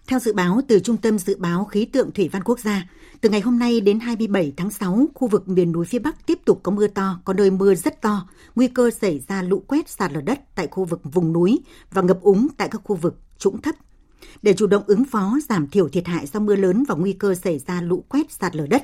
[0.08, 2.88] Theo dự báo từ Trung tâm Dự báo Khí tượng Thủy văn Quốc gia,
[3.22, 6.40] từ ngày hôm nay đến 27 tháng 6, khu vực miền núi phía Bắc tiếp
[6.46, 9.90] tục có mưa to, có nơi mưa rất to, nguy cơ xảy ra lũ quét
[9.90, 11.60] sạt lở đất tại khu vực vùng núi
[11.92, 13.76] và ngập úng tại các khu vực trũng thấp
[14.42, 17.36] để chủ động ứng phó giảm thiểu thiệt hại do mưa lớn và nguy cơ
[17.36, 18.84] xảy ra lũ quét sạt lở đất.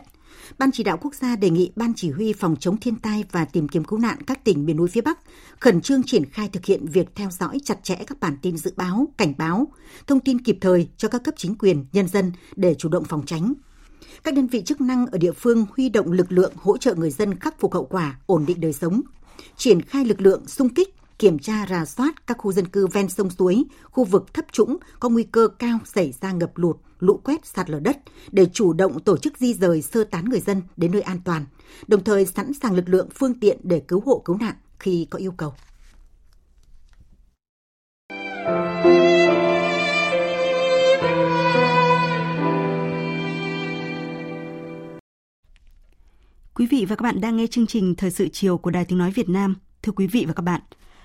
[0.57, 3.45] Ban chỉ đạo quốc gia đề nghị Ban chỉ huy phòng chống thiên tai và
[3.45, 5.19] tìm kiếm cứu nạn các tỉnh miền núi phía Bắc
[5.59, 8.73] khẩn trương triển khai thực hiện việc theo dõi chặt chẽ các bản tin dự
[8.75, 9.67] báo, cảnh báo,
[10.07, 13.25] thông tin kịp thời cho các cấp chính quyền, nhân dân để chủ động phòng
[13.25, 13.53] tránh.
[14.23, 17.11] Các đơn vị chức năng ở địa phương huy động lực lượng hỗ trợ người
[17.11, 19.01] dân khắc phục hậu quả, ổn định đời sống,
[19.57, 23.09] triển khai lực lượng xung kích kiểm tra rà soát các khu dân cư ven
[23.09, 27.19] sông suối, khu vực thấp trũng có nguy cơ cao xảy ra ngập lụt, lũ
[27.23, 27.97] quét, sạt lở đất
[28.31, 31.45] để chủ động tổ chức di rời sơ tán người dân đến nơi an toàn,
[31.87, 35.19] đồng thời sẵn sàng lực lượng phương tiện để cứu hộ cứu nạn khi có
[35.19, 35.53] yêu cầu.
[46.53, 48.97] Quý vị và các bạn đang nghe chương trình Thời sự chiều của Đài Tiếng
[48.97, 49.55] Nói Việt Nam.
[49.81, 50.61] Thưa quý vị và các bạn,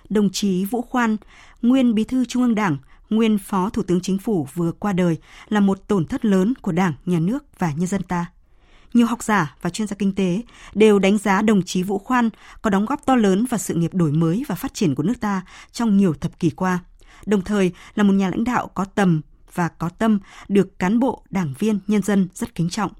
[0.09, 1.17] đồng chí Vũ Khoan,
[1.63, 2.77] nguyên bí thư Trung ương Đảng,
[3.11, 5.17] nguyên phó Thủ tướng Chính phủ vừa qua đời
[5.49, 8.27] là một tổn thất lớn của Đảng, Nhà nước và nhân dân ta.
[8.95, 10.43] Nhiều học giả và chuyên gia kinh tế
[10.75, 12.31] đều đánh giá đồng chí Vũ Khoan
[12.63, 15.21] có đóng góp to lớn vào sự nghiệp đổi mới và phát triển của nước
[15.21, 15.43] ta
[15.73, 16.79] trong nhiều thập kỷ qua,
[17.27, 19.21] đồng thời là một nhà lãnh đạo có tầm
[19.55, 22.93] và có tâm được cán bộ, đảng viên, nhân dân rất kính trọng.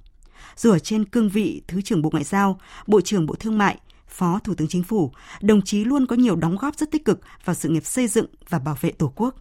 [0.57, 3.79] Dù ở trên cương vị Thứ trưởng Bộ Ngoại giao, Bộ trưởng Bộ Thương mại,
[4.15, 7.21] Phó Thủ tướng Chính phủ, đồng chí luôn có nhiều đóng góp rất tích cực
[7.45, 9.35] vào sự nghiệp xây dựng và bảo vệ Tổ quốc.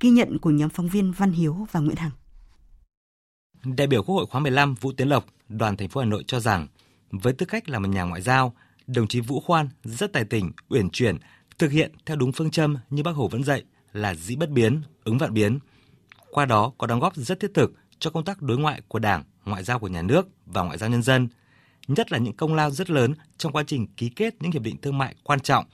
[0.00, 2.10] Ghi nhận của nhóm phóng viên Văn Hiếu và Nguyễn Hằng.
[3.64, 6.40] Đại biểu Quốc hội khóa 15 Vũ Tiến Lộc, đoàn thành phố Hà Nội cho
[6.40, 6.66] rằng,
[7.10, 8.54] với tư cách là một nhà ngoại giao,
[8.86, 11.16] đồng chí Vũ Khoan rất tài tình, uyển chuyển,
[11.58, 14.82] thực hiện theo đúng phương châm như Bác Hồ vẫn dạy là dĩ bất biến,
[15.04, 15.58] ứng vạn biến.
[16.30, 19.24] Qua đó có đóng góp rất thiết thực cho công tác đối ngoại của Đảng,
[19.44, 21.28] ngoại giao của nhà nước và ngoại giao nhân dân,
[21.88, 24.76] nhất là những công lao rất lớn trong quá trình ký kết những hiệp định
[24.82, 25.64] thương mại quan trọng,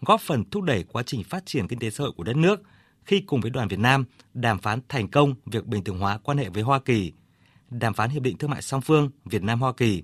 [0.00, 2.62] góp phần thúc đẩy quá trình phát triển kinh tế xã hội của đất nước
[3.04, 4.04] khi cùng với đoàn Việt Nam
[4.34, 7.12] đàm phán thành công việc bình thường hóa quan hệ với Hoa Kỳ,
[7.70, 10.02] đàm phán hiệp định thương mại song phương Việt Nam Hoa Kỳ,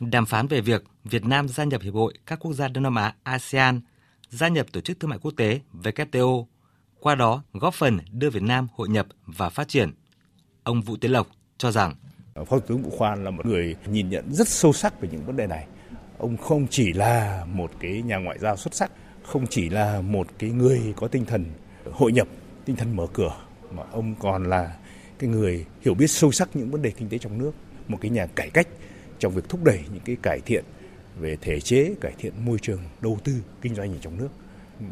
[0.00, 2.94] đàm phán về việc Việt Nam gia nhập hiệp hội các quốc gia Đông Nam
[2.94, 3.80] Á ASEAN,
[4.28, 6.46] gia nhập tổ chức thương mại quốc tế WTO,
[7.00, 9.90] qua đó góp phần đưa Việt Nam hội nhập và phát triển.
[10.62, 11.26] Ông Vũ Tiến Lộc
[11.58, 11.94] cho rằng
[12.34, 15.24] Phó Thủ tướng Vũ Khoan là một người nhìn nhận rất sâu sắc về những
[15.26, 15.66] vấn đề này.
[16.18, 20.26] Ông không chỉ là một cái nhà ngoại giao xuất sắc, không chỉ là một
[20.38, 21.44] cái người có tinh thần
[21.92, 22.28] hội nhập,
[22.64, 23.36] tinh thần mở cửa,
[23.70, 24.76] mà ông còn là
[25.18, 27.52] cái người hiểu biết sâu sắc những vấn đề kinh tế trong nước,
[27.88, 28.68] một cái nhà cải cách
[29.18, 30.64] trong việc thúc đẩy những cái cải thiện
[31.18, 34.28] về thể chế, cải thiện môi trường đầu tư kinh doanh ở trong nước.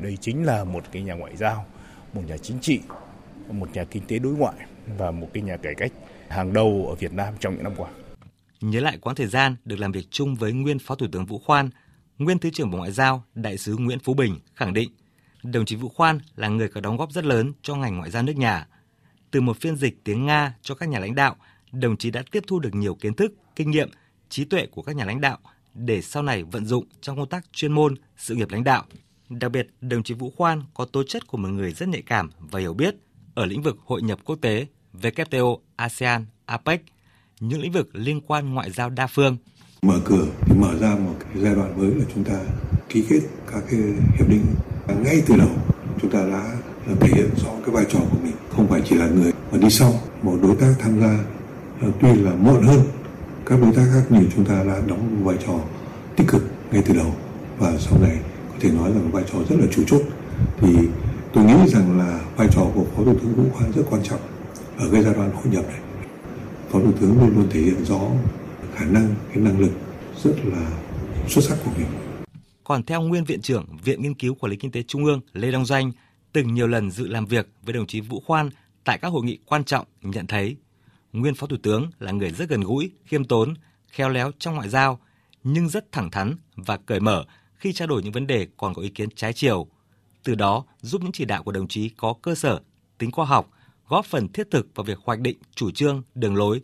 [0.03, 1.67] Đây chính là một cái nhà ngoại giao,
[2.13, 2.81] một nhà chính trị,
[3.49, 4.57] một nhà kinh tế đối ngoại
[4.99, 5.93] và một cái nhà cải cách
[6.31, 7.91] hàng đầu ở Việt Nam trong những năm qua.
[8.61, 11.39] Nhớ lại quãng thời gian được làm việc chung với nguyên Phó Thủ tướng Vũ
[11.39, 11.71] Khoan,
[12.19, 14.91] nguyên Thứ trưởng Bộ Ngoại giao, Đại sứ Nguyễn Phú Bình khẳng định
[15.43, 18.23] đồng chí Vũ Khoan là người có đóng góp rất lớn cho ngành ngoại giao
[18.23, 18.67] nước nhà.
[19.31, 21.37] Từ một phiên dịch tiếng Nga cho các nhà lãnh đạo,
[21.73, 23.91] đồng chí đã tiếp thu được nhiều kiến thức, kinh nghiệm,
[24.29, 25.39] trí tuệ của các nhà lãnh đạo
[25.75, 28.85] để sau này vận dụng trong công tác chuyên môn, sự nghiệp lãnh đạo.
[29.29, 32.31] Đặc biệt, đồng chí Vũ Khoan có tố chất của một người rất nhạy cảm
[32.39, 32.95] và hiểu biết
[33.35, 34.67] ở lĩnh vực hội nhập quốc tế,
[35.03, 36.83] WTO, ASEAN, APEC,
[37.41, 39.37] những lĩnh vực liên quan ngoại giao đa phương.
[39.83, 42.41] Mở cửa thì mở ra một cái giai đoạn mới là chúng ta
[42.89, 43.21] ký kết
[43.53, 43.81] các cái
[44.19, 44.45] hiệp định.
[45.05, 45.51] Ngay từ đầu
[46.03, 46.57] chúng ta đã
[47.01, 48.33] thể hiện rõ cái vai trò của mình.
[48.57, 49.93] Không phải chỉ là người mà đi sau.
[50.23, 51.19] Một đối tác tham gia
[51.81, 52.81] ờ, tuy là muộn hơn
[53.47, 55.53] các đối tác khác nhưng chúng ta đã đóng một vai trò
[56.17, 57.15] tích cực ngay từ đầu.
[57.59, 58.19] Và sau này
[58.49, 60.03] có thể nói là một vai trò rất là chủ chốt.
[60.61, 60.69] Thì
[61.33, 64.21] tôi nghĩ rằng là vai trò của phó thủ tướng vũ khoan rất quan trọng
[64.81, 65.81] ở cái giai đoạn hội nhập này
[66.69, 68.01] phó thủ tướng luôn luôn thể hiện rõ
[68.75, 69.73] khả năng cái năng lực
[70.25, 70.71] rất là
[71.29, 71.87] xuất sắc của mình
[72.71, 75.51] còn theo nguyên viện trưởng Viện Nghiên cứu Quản lý Kinh tế Trung ương Lê
[75.51, 75.93] Đăng Doanh,
[76.33, 78.51] từng nhiều lần dự làm việc với đồng chí Vũ Khoan
[78.85, 80.57] tại các hội nghị quan trọng nhận thấy
[81.13, 83.55] nguyên Phó Thủ tướng là người rất gần gũi, khiêm tốn,
[83.89, 85.01] khéo léo trong ngoại giao,
[85.45, 87.25] nhưng rất thẳng thắn và cởi mở
[87.55, 89.67] khi trao đổi những vấn đề còn có ý kiến trái chiều.
[90.25, 92.61] Từ đó giúp những chỉ đạo của đồng chí có cơ sở,
[92.99, 93.51] tính khoa học,
[93.91, 96.61] góp phần thiết thực vào việc hoạch định chủ trương, đường lối,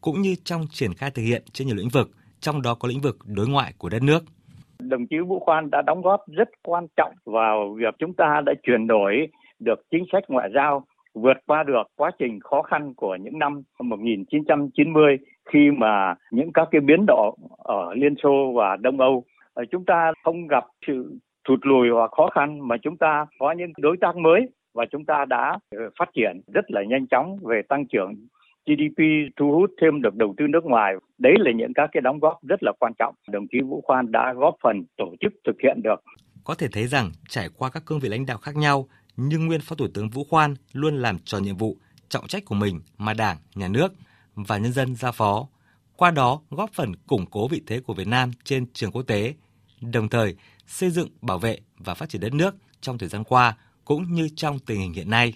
[0.00, 2.08] cũng như trong triển khai thực hiện trên nhiều lĩnh vực,
[2.40, 4.20] trong đó có lĩnh vực đối ngoại của đất nước.
[4.78, 8.52] Đồng chí Vũ Khoan đã đóng góp rất quan trọng vào việc chúng ta đã
[8.62, 9.12] chuyển đổi
[9.58, 13.62] được chính sách ngoại giao vượt qua được quá trình khó khăn của những năm
[13.82, 15.16] 1990
[15.52, 19.24] khi mà những các cái biến động ở Liên Xô và Đông Âu.
[19.70, 21.18] Chúng ta không gặp sự
[21.48, 24.40] thụt lùi hoặc khó khăn mà chúng ta có những đối tác mới
[24.74, 28.14] và chúng ta đã ờ, phát triển rất là nhanh chóng về tăng trưởng
[28.66, 29.02] GDP
[29.36, 30.94] thu hút thêm được đầu tư nước ngoài.
[31.18, 33.14] Đấy là những các cái đóng góp rất là quan trọng.
[33.30, 35.96] Đồng chí Vũ Khoan đã góp phần tổ chức thực hiện được.
[36.44, 39.60] Có thể thấy rằng trải qua các cương vị lãnh đạo khác nhau, nhưng nguyên
[39.60, 41.76] Phó Thủ tướng Vũ Khoan luôn làm tròn nhiệm vụ,
[42.08, 43.92] trọng trách của mình mà Đảng, Nhà nước
[44.34, 45.48] và nhân dân giao phó.
[45.96, 49.34] Qua đó góp phần củng cố vị thế của Việt Nam trên trường quốc tế,
[49.92, 53.56] đồng thời xây dựng, bảo vệ và phát triển đất nước trong thời gian qua
[53.84, 55.34] cũng như trong tình hình hiện nay.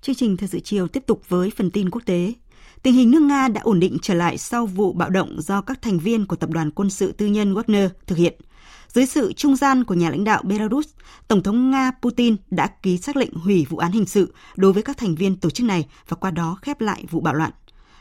[0.00, 2.32] Chương trình Thời sự chiều tiếp tục với phần tin quốc tế.
[2.82, 5.82] Tình hình nước Nga đã ổn định trở lại sau vụ bạo động do các
[5.82, 8.40] thành viên của tập đoàn quân sự tư nhân Wagner thực hiện.
[8.88, 10.88] Dưới sự trung gian của nhà lãnh đạo Belarus,
[11.28, 14.82] Tổng thống Nga Putin đã ký xác lệnh hủy vụ án hình sự đối với
[14.82, 17.52] các thành viên tổ chức này và qua đó khép lại vụ bạo loạn.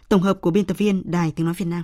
[0.09, 1.83] Tổng hợp của biên tập viên Đài Tiếng Nói Việt Nam.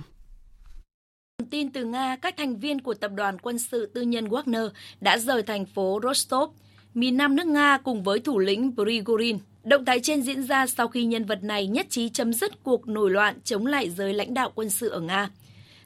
[1.50, 4.68] Tin từ Nga, các thành viên của tập đoàn quân sự tư nhân Wagner
[5.00, 6.50] đã rời thành phố Rostov,
[6.94, 9.38] miền nam nước Nga cùng với thủ lĩnh Prigozhin.
[9.64, 12.88] Động thái trên diễn ra sau khi nhân vật này nhất trí chấm dứt cuộc
[12.88, 15.30] nổi loạn chống lại giới lãnh đạo quân sự ở Nga,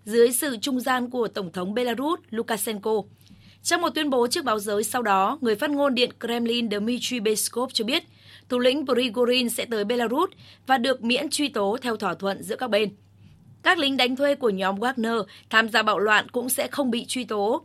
[0.05, 3.03] dưới sự trung gian của Tổng thống Belarus Lukashenko.
[3.62, 7.20] Trong một tuyên bố trước báo giới sau đó, người phát ngôn Điện Kremlin Dmitry
[7.20, 8.05] Peskov cho biết
[8.49, 10.30] thủ lĩnh Prigozhin sẽ tới Belarus
[10.66, 12.96] và được miễn truy tố theo thỏa thuận giữa các bên.
[13.62, 17.05] Các lính đánh thuê của nhóm Wagner tham gia bạo loạn cũng sẽ không bị
[17.09, 17.64] truy tố.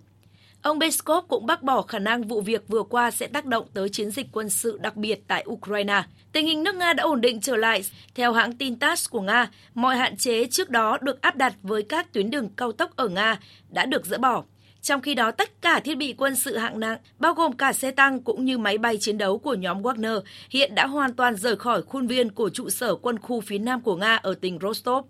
[0.61, 3.89] Ông Peskov cũng bác bỏ khả năng vụ việc vừa qua sẽ tác động tới
[3.89, 6.03] chiến dịch quân sự đặc biệt tại Ukraine.
[6.31, 7.83] Tình hình nước Nga đã ổn định trở lại.
[8.15, 11.83] Theo hãng tin TASS của Nga, mọi hạn chế trước đó được áp đặt với
[11.83, 14.43] các tuyến đường cao tốc ở Nga đã được dỡ bỏ.
[14.83, 17.91] Trong khi đó, tất cả thiết bị quân sự hạng nặng, bao gồm cả xe
[17.91, 21.55] tăng cũng như máy bay chiến đấu của nhóm Wagner, hiện đã hoàn toàn rời
[21.55, 25.05] khỏi khuôn viên của trụ sở quân khu phía nam của Nga ở tỉnh Rostov.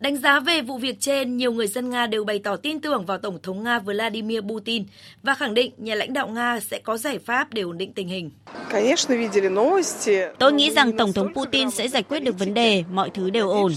[0.00, 3.06] Đánh giá về vụ việc trên, nhiều người dân Nga đều bày tỏ tin tưởng
[3.06, 4.84] vào Tổng thống Nga Vladimir Putin
[5.22, 8.08] và khẳng định nhà lãnh đạo Nga sẽ có giải pháp để ổn định tình
[8.08, 8.30] hình.
[10.38, 13.48] Tôi nghĩ rằng Tổng thống Putin sẽ giải quyết được vấn đề, mọi thứ đều
[13.48, 13.72] ổn.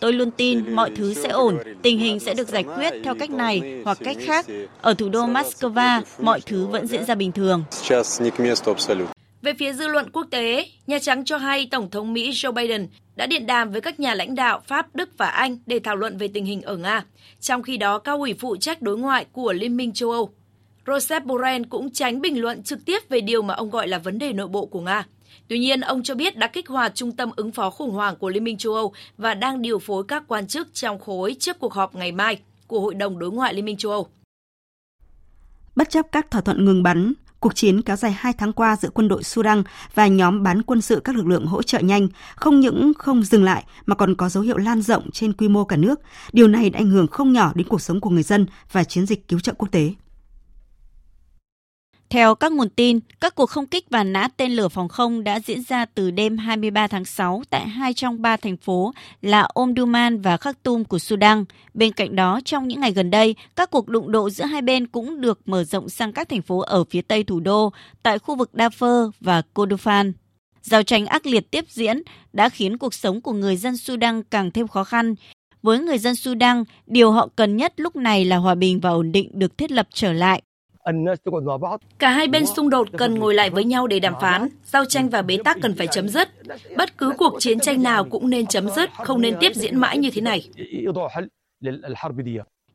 [0.00, 3.30] Tôi luôn tin mọi thứ sẽ ổn, tình hình sẽ được giải quyết theo cách
[3.30, 4.46] này hoặc cách khác.
[4.80, 7.64] Ở thủ đô Moscow, mọi thứ vẫn diễn ra bình thường.
[9.42, 12.88] Về phía dư luận quốc tế, Nhà Trắng cho hay Tổng thống Mỹ Joe Biden
[13.16, 16.16] đã điện đàm với các nhà lãnh đạo Pháp, Đức và Anh để thảo luận
[16.16, 17.04] về tình hình ở Nga.
[17.40, 20.30] Trong khi đó, cao ủy phụ trách đối ngoại của Liên minh châu Âu,
[20.84, 24.18] Joseph Borrell cũng tránh bình luận trực tiếp về điều mà ông gọi là vấn
[24.18, 25.06] đề nội bộ của Nga.
[25.48, 28.28] Tuy nhiên, ông cho biết đã kích hoạt trung tâm ứng phó khủng hoảng của
[28.28, 31.72] Liên minh châu Âu và đang điều phối các quan chức trong khối trước cuộc
[31.72, 34.08] họp ngày mai của Hội đồng Đối ngoại Liên minh châu Âu.
[35.76, 37.12] Bất chấp các thỏa thuận ngừng bắn,
[37.42, 39.62] Cuộc chiến kéo dài 2 tháng qua giữa quân đội Sudan
[39.94, 43.44] và nhóm bán quân sự các lực lượng hỗ trợ nhanh không những không dừng
[43.44, 46.00] lại mà còn có dấu hiệu lan rộng trên quy mô cả nước.
[46.32, 49.06] Điều này đã ảnh hưởng không nhỏ đến cuộc sống của người dân và chiến
[49.06, 49.90] dịch cứu trợ quốc tế.
[52.12, 55.40] Theo các nguồn tin, các cuộc không kích và nã tên lửa phòng không đã
[55.40, 58.92] diễn ra từ đêm 23 tháng 6 tại hai trong ba thành phố
[59.22, 61.44] là Omdurman và Khartoum của Sudan.
[61.74, 64.86] Bên cạnh đó, trong những ngày gần đây, các cuộc đụng độ giữa hai bên
[64.86, 68.36] cũng được mở rộng sang các thành phố ở phía tây thủ đô, tại khu
[68.36, 70.12] vực Darfur và Kordofan.
[70.62, 72.02] Giao tranh ác liệt tiếp diễn
[72.32, 75.14] đã khiến cuộc sống của người dân Sudan càng thêm khó khăn.
[75.62, 79.12] Với người dân Sudan, điều họ cần nhất lúc này là hòa bình và ổn
[79.12, 80.42] định được thiết lập trở lại.
[81.98, 85.08] Cả hai bên xung đột cần ngồi lại với nhau để đàm phán, giao tranh
[85.08, 86.28] và bế tắc cần phải chấm dứt.
[86.76, 89.98] Bất cứ cuộc chiến tranh nào cũng nên chấm dứt, không nên tiếp diễn mãi
[89.98, 90.48] như thế này.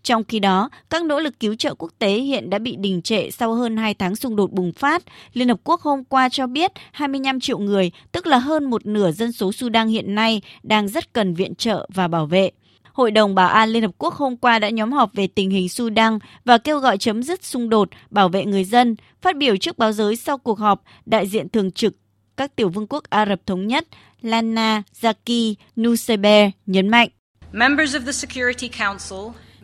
[0.03, 3.31] Trong khi đó, các nỗ lực cứu trợ quốc tế hiện đã bị đình trệ
[3.31, 5.03] sau hơn 2 tháng xung đột bùng phát.
[5.33, 9.11] Liên Hợp Quốc hôm qua cho biết 25 triệu người, tức là hơn một nửa
[9.11, 12.51] dân số Sudan hiện nay, đang rất cần viện trợ và bảo vệ.
[12.97, 15.69] Hội đồng Bảo an Liên Hợp Quốc hôm qua đã nhóm họp về tình hình
[15.69, 18.95] Sudan và kêu gọi chấm dứt xung đột, bảo vệ người dân.
[19.21, 21.93] Phát biểu trước báo giới sau cuộc họp, đại diện thường trực
[22.37, 23.87] các tiểu vương quốc Ả Rập Thống Nhất
[24.21, 27.09] Lana Zaki Nusseber nhấn mạnh.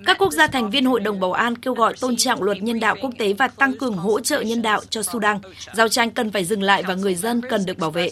[0.06, 2.80] Các quốc gia thành viên Hội đồng Bảo an kêu gọi tôn trọng luật nhân
[2.80, 5.38] đạo quốc tế và tăng cường hỗ trợ nhân đạo cho Sudan.
[5.74, 8.12] Giao tranh cần phải dừng lại và người dân cần được bảo vệ.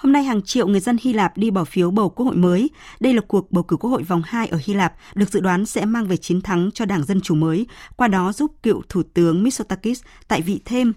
[0.00, 2.70] Hôm nay hàng triệu người dân Hy Lạp đi bỏ phiếu bầu quốc hội mới.
[3.00, 5.66] Đây là cuộc bầu cử quốc hội vòng 2 ở Hy Lạp, được dự đoán
[5.66, 9.02] sẽ mang về chiến thắng cho Đảng Dân Chủ mới, qua đó giúp cựu Thủ
[9.14, 10.92] tướng Mitsotakis tại vị thêm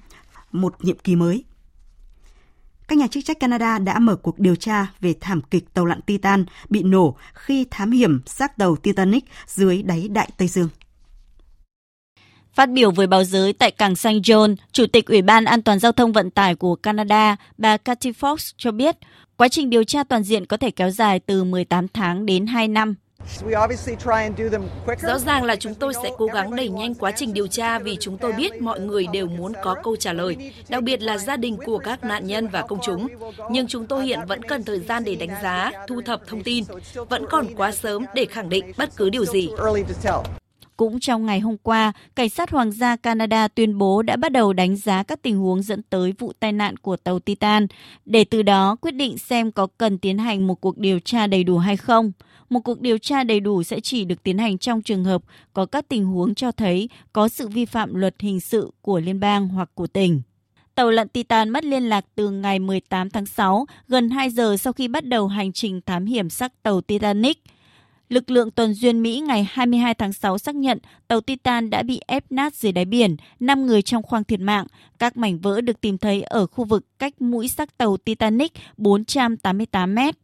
[0.52, 1.44] một nhiệm kỳ mới.
[2.88, 6.02] Các nhà chức trách Canada đã mở cuộc điều tra về thảm kịch tàu lặn
[6.02, 10.70] Titan bị nổ khi thám hiểm xác tàu Titanic dưới đáy Đại Tây Dương.
[12.54, 14.08] Phát biểu với báo giới tại cảng St.
[14.08, 18.12] John, Chủ tịch Ủy ban An toàn Giao thông Vận tải của Canada, bà Cathy
[18.12, 18.96] Fox cho biết,
[19.38, 22.68] quá trình điều tra toàn diện có thể kéo dài từ 18 tháng đến 2
[22.68, 22.96] năm.
[25.02, 27.98] Rõ ràng là chúng tôi sẽ cố gắng đẩy nhanh quá trình điều tra vì
[28.00, 31.38] chúng tôi biết mọi người đều muốn có câu trả lời, đặc biệt là gia
[31.38, 33.08] đình của các nạn nhân và công chúng.
[33.52, 36.64] Nhưng chúng tôi hiện vẫn cần thời gian để đánh giá, thu thập thông tin.
[37.10, 39.50] Vẫn còn quá sớm để khẳng định bất cứ điều gì.
[40.78, 44.54] Cũng trong ngày hôm qua, Cảnh sát Hoàng gia Canada tuyên bố đã bắt đầu
[44.54, 47.68] đánh giá các tình huống dẫn tới vụ tai nạn của tàu Titan,
[48.06, 51.44] để từ đó quyết định xem có cần tiến hành một cuộc điều tra đầy
[51.44, 52.12] đủ hay không.
[52.50, 55.22] Một cuộc điều tra đầy đủ sẽ chỉ được tiến hành trong trường hợp
[55.54, 59.20] có các tình huống cho thấy có sự vi phạm luật hình sự của liên
[59.20, 60.22] bang hoặc của tỉnh.
[60.76, 64.74] Tàu lặn Titan mất liên lạc từ ngày 18 tháng 6, gần 2 giờ sau
[64.74, 67.44] khi bắt đầu hành trình thám hiểm xác tàu Titanic.
[68.10, 72.02] Lực lượng tuần duyên Mỹ ngày 22 tháng 6 xác nhận tàu Titan đã bị
[72.08, 74.68] ép nát dưới đáy biển, 5 người trong khoang thiệt mạng.
[75.00, 79.96] Các mảnh vỡ được tìm thấy ở khu vực cách mũi xác tàu Titanic 488
[79.96, 80.23] mét.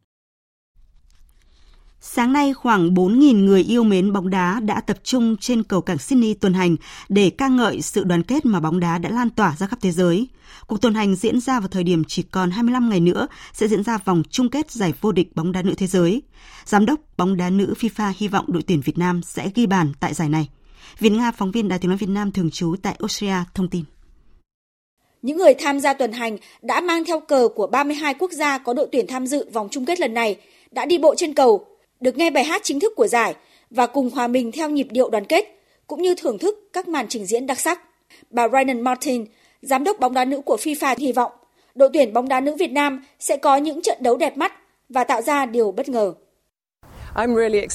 [2.01, 5.97] Sáng nay, khoảng 4.000 người yêu mến bóng đá đã tập trung trên cầu cảng
[5.97, 6.75] Sydney tuần hành
[7.09, 9.91] để ca ngợi sự đoàn kết mà bóng đá đã lan tỏa ra khắp thế
[9.91, 10.27] giới.
[10.67, 13.83] Cuộc tuần hành diễn ra vào thời điểm chỉ còn 25 ngày nữa sẽ diễn
[13.83, 16.21] ra vòng chung kết giải vô địch bóng đá nữ thế giới.
[16.65, 19.91] Giám đốc bóng đá nữ FIFA hy vọng đội tuyển Việt Nam sẽ ghi bàn
[19.99, 20.49] tại giải này.
[20.99, 23.83] Việt Nga, phóng viên Đài tiếng nói Việt Nam thường trú tại Australia thông tin.
[25.21, 28.73] Những người tham gia tuần hành đã mang theo cờ của 32 quốc gia có
[28.73, 30.37] đội tuyển tham dự vòng chung kết lần này,
[30.71, 31.65] đã đi bộ trên cầu,
[31.99, 33.35] được nghe bài hát chính thức của giải
[33.69, 35.45] và cùng hòa mình theo nhịp điệu đoàn kết,
[35.87, 37.81] cũng như thưởng thức các màn trình diễn đặc sắc.
[38.29, 39.25] Bà Ryan Martin,
[39.61, 41.31] giám đốc bóng đá nữ của FIFA hy vọng
[41.75, 44.53] đội tuyển bóng đá nữ Việt Nam sẽ có những trận đấu đẹp mắt
[44.89, 46.13] và tạo ra điều bất ngờ.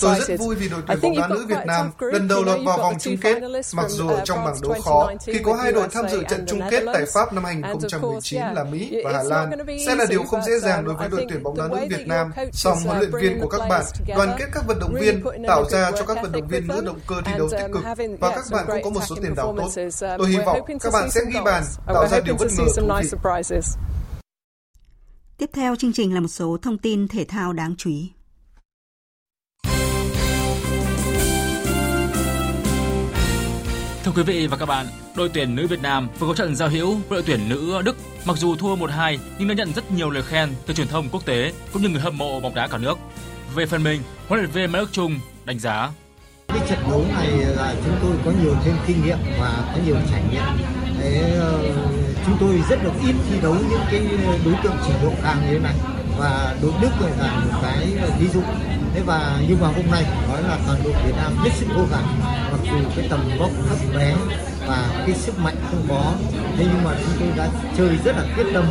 [0.01, 2.79] Tôi rất vui vì đội tuyển bóng đá nữ Việt Nam lần đầu lọt vào
[2.79, 3.43] vòng chung kết,
[3.75, 6.61] mặc dù ở trong bảng đấu khó, khi có hai đội tham dự trận chung
[6.71, 9.51] kết tại Pháp năm 2019 là Mỹ và Hà Lan,
[9.87, 12.31] sẽ là điều không dễ dàng đối với đội tuyển bóng đá nữ Việt Nam.
[12.53, 13.85] Song huấn luyện viên của các bạn
[14.17, 16.99] đoàn kết các vận động viên, tạo ra cho các vận động viên nữ động
[17.07, 17.83] cơ thi đấu tích cực
[18.21, 19.71] và các bạn cũng có một số tiền đạo tốt.
[20.19, 23.09] Tôi hy vọng các bạn sẽ ghi bàn, tạo ra điều bất ngờ thú vị.
[25.39, 28.13] Tiếp theo chương trình là một số thông tin thể thao đáng chú ý.
[34.05, 34.87] Thưa quý vị và các bạn,
[35.17, 37.97] đội tuyển nữ Việt Nam vừa có trận giao hữu với đội tuyển nữ Đức.
[38.25, 41.27] Mặc dù thua 1-2 nhưng đã nhận rất nhiều lời khen từ truyền thông quốc
[41.27, 42.99] tế cũng như người hâm mộ bóng đá cả nước.
[43.55, 45.91] Về phần mình, huấn luyện viên Mai Đức Chung đánh giá
[46.49, 49.97] cái trận đấu này là chúng tôi có nhiều thêm kinh nghiệm và có nhiều
[50.11, 50.43] trải nghiệm.
[50.99, 51.63] Thế, ờ,
[52.27, 54.01] chúng tôi rất là ít thi đấu những cái
[54.45, 55.75] đối tượng trình độ cao như thế này
[56.19, 58.43] và đội Đức là một cái ờ, ví dụ
[58.95, 61.87] thế và nhưng mà hôm nay nói là toàn đội Việt Nam hết sức cố
[61.91, 62.07] gắng
[62.53, 64.17] mặc dù cái tầm vóc thấp bé
[64.67, 66.15] và cái sức mạnh không có
[66.57, 68.65] thế nhưng mà chúng tôi đã chơi rất là quyết tâm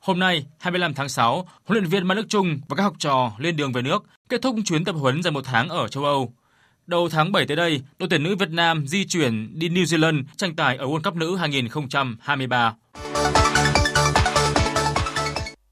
[0.00, 3.32] Hôm nay, 25 tháng 6, huấn luyện viên Mai Đức Trung và các học trò
[3.38, 6.32] lên đường về nước, kết thúc chuyến tập huấn dài một tháng ở châu Âu.
[6.86, 10.22] Đầu tháng 7 tới đây, đội tuyển nữ Việt Nam di chuyển đi New Zealand
[10.36, 12.74] tranh tài ở World Cup nữ 2023.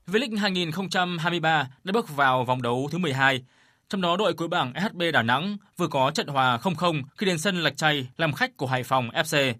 [0.08, 3.42] V-League 2023 đã bước vào vòng đấu thứ 12.
[3.88, 7.38] Trong đó, đội cuối bảng SHB Đà Nẵng vừa có trận hòa 0-0 khi đến
[7.38, 9.54] sân Lạch Tray làm khách của Hải Phòng FC.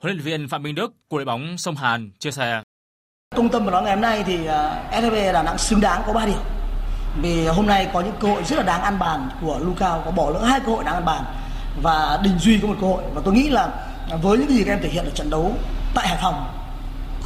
[0.00, 2.62] Huấn luyện viên Phạm Minh Đức của đội bóng Sông Hàn chia sẻ.
[3.36, 6.12] Trung tâm của nó ngày hôm nay thì à, SHB Đà Nẵng xứng đáng có
[6.12, 6.38] 3 điểm.
[7.22, 10.10] Vì hôm nay có những cơ hội rất là đáng ăn bàn của Lucao có
[10.10, 11.24] bỏ lỡ hai cơ hội đáng ăn bàn
[11.82, 13.88] và Đình Duy có một cơ hội và tôi nghĩ là
[14.22, 15.56] với những gì các em thể hiện ở trận đấu
[15.94, 16.61] tại Hải Phòng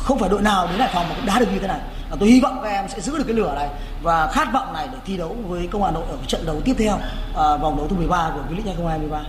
[0.07, 1.81] không phải đội nào đến Hải Phòng mà cũng đá được như thế này
[2.11, 3.69] và tôi hy vọng các em sẽ giữ được cái lửa này
[4.03, 6.61] và khát vọng này để thi đấu với công an Hà Nội ở trận đấu
[6.65, 6.99] tiếp theo
[7.37, 9.25] à, vòng đấu thứ 13 của V-League 2023.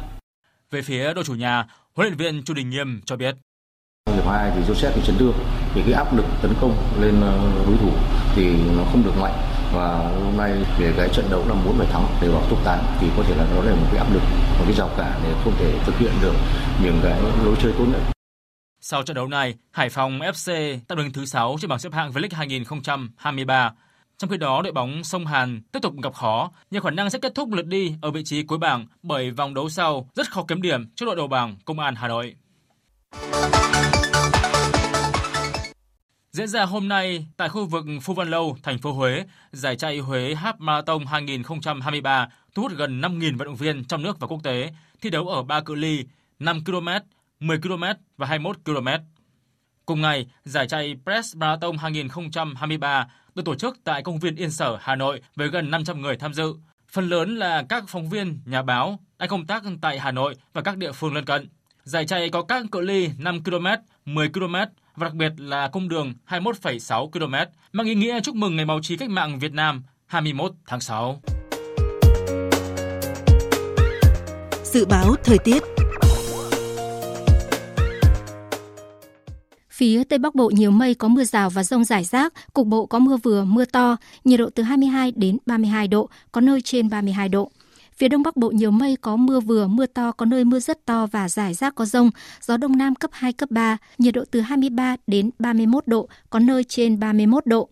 [0.72, 1.66] Về phía đội chủ nhà,
[1.96, 3.36] huấn luyện viên Chu Đình Nghiêm cho biết.
[4.14, 5.34] Hiệp 2 thì Joseph bị chấn thương
[5.74, 7.90] thì cái áp lực tấn công lên ờ, đối thủ
[8.36, 9.34] thì nó không được mạnh
[9.74, 12.80] và hôm nay về cái trận đấu là muốn phải thắng để vào top 8
[13.00, 14.22] thì có thể là nó là một cái áp lực
[14.60, 16.34] một cái rào cản để không thể thực hiện được
[16.84, 18.17] những cái lối chơi tốt nhất.
[18.90, 22.12] Sau trận đấu này, Hải Phòng FC tạm đứng thứ 6 trên bảng xếp hạng
[22.12, 23.74] V-League 2023.
[24.18, 27.20] Trong khi đó, đội bóng Sông Hàn tiếp tục gặp khó, nhưng khả năng sẽ
[27.20, 30.46] kết thúc lượt đi ở vị trí cuối bảng bởi vòng đấu sau rất khó
[30.48, 32.36] kiếm điểm trước đội đầu bảng Công an Hà Nội.
[36.32, 40.00] Diễn ra hôm nay tại khu vực Phu Văn Lâu, thành phố Huế, giải chạy
[40.00, 44.44] Huế Half Marathon 2023 thu hút gần 5.000 vận động viên trong nước và quốc
[44.44, 44.72] tế
[45.02, 46.06] thi đấu ở ba cự ly
[46.40, 46.88] 5 km,
[47.40, 47.84] 10 km
[48.18, 48.88] và 21 km.
[49.86, 54.78] Cùng ngày, giải chạy Press Marathon 2023 được tổ chức tại công viên Yên Sở,
[54.82, 56.54] Hà Nội với gần 500 người tham dự.
[56.92, 60.62] Phần lớn là các phóng viên, nhà báo đang công tác tại Hà Nội và
[60.62, 61.50] các địa phương lân cận.
[61.84, 63.68] Giải chạy có các cự ly 5 km,
[64.06, 64.54] 10 km
[64.96, 67.36] và đặc biệt là cung đường 21,6 km,
[67.72, 71.22] mang ý nghĩa chúc mừng Ngày báo chí cách mạng Việt Nam 21 tháng 6.
[74.64, 75.64] Dự báo thời tiết
[79.78, 82.86] Phía Tây Bắc Bộ nhiều mây có mưa rào và rông rải rác, cục bộ
[82.86, 86.90] có mưa vừa, mưa to, nhiệt độ từ 22 đến 32 độ, có nơi trên
[86.90, 87.52] 32 độ.
[87.96, 90.86] Phía Đông Bắc Bộ nhiều mây có mưa vừa, mưa to, có nơi mưa rất
[90.86, 92.12] to và rải rác có rông,
[92.42, 96.40] gió Đông Nam cấp 2, cấp 3, nhiệt độ từ 23 đến 31 độ, có
[96.40, 97.70] nơi trên 31 độ.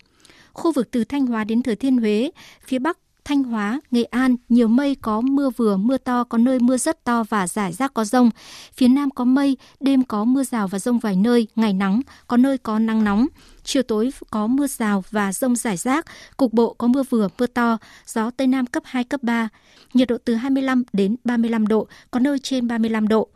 [0.53, 2.31] Khu vực từ Thanh Hóa đến Thừa Thiên Huế,
[2.65, 6.59] phía Bắc Thanh Hóa, Nghệ An, nhiều mây có mưa vừa, mưa to, có nơi
[6.59, 8.29] mưa rất to và rải rác có rông.
[8.73, 12.37] Phía Nam có mây, đêm có mưa rào và rông vài nơi, ngày nắng, có
[12.37, 13.27] nơi có nắng nóng.
[13.63, 16.05] Chiều tối có mưa rào và rông rải rác,
[16.37, 19.49] cục bộ có mưa vừa, mưa to, gió Tây Nam cấp 2, cấp 3.
[19.93, 23.29] Nhiệt độ từ 25 đến 35 độ, có nơi trên 35 độ.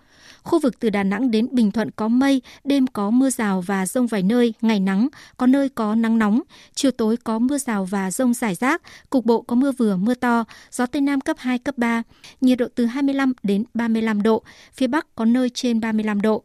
[0.49, 3.85] Khu vực từ Đà Nẵng đến Bình Thuận có mây, đêm có mưa rào và
[3.85, 6.41] rông vài nơi, ngày nắng, có nơi có nắng nóng.
[6.73, 10.13] Chiều tối có mưa rào và rông rải rác, cục bộ có mưa vừa, mưa
[10.13, 12.03] to, gió Tây Nam cấp 2, cấp 3.
[12.41, 14.43] Nhiệt độ từ 25 đến 35 độ,
[14.73, 16.43] phía Bắc có nơi trên 35 độ.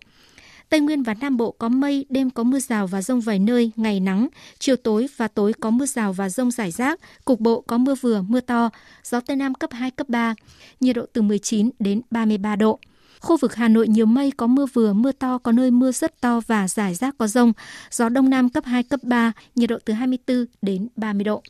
[0.69, 3.71] Tây Nguyên và Nam Bộ có mây, đêm có mưa rào và rông vài nơi,
[3.77, 4.29] ngày nắng,
[4.59, 7.95] chiều tối và tối có mưa rào và rông rải rác, cục bộ có mưa
[7.95, 8.71] vừa, mưa to,
[9.05, 10.35] gió Tây Nam cấp 2, cấp 3,
[10.81, 12.79] nhiệt độ từ 19 đến 33 độ.
[13.25, 16.21] Khu vực Hà Nội nhiều mây, có mưa vừa, mưa to, có nơi mưa rất
[16.21, 17.53] to và rải rác có rông.
[17.91, 21.43] Gió Đông Nam cấp 2, cấp 3, nhiệt độ từ 24 đến 30 độ.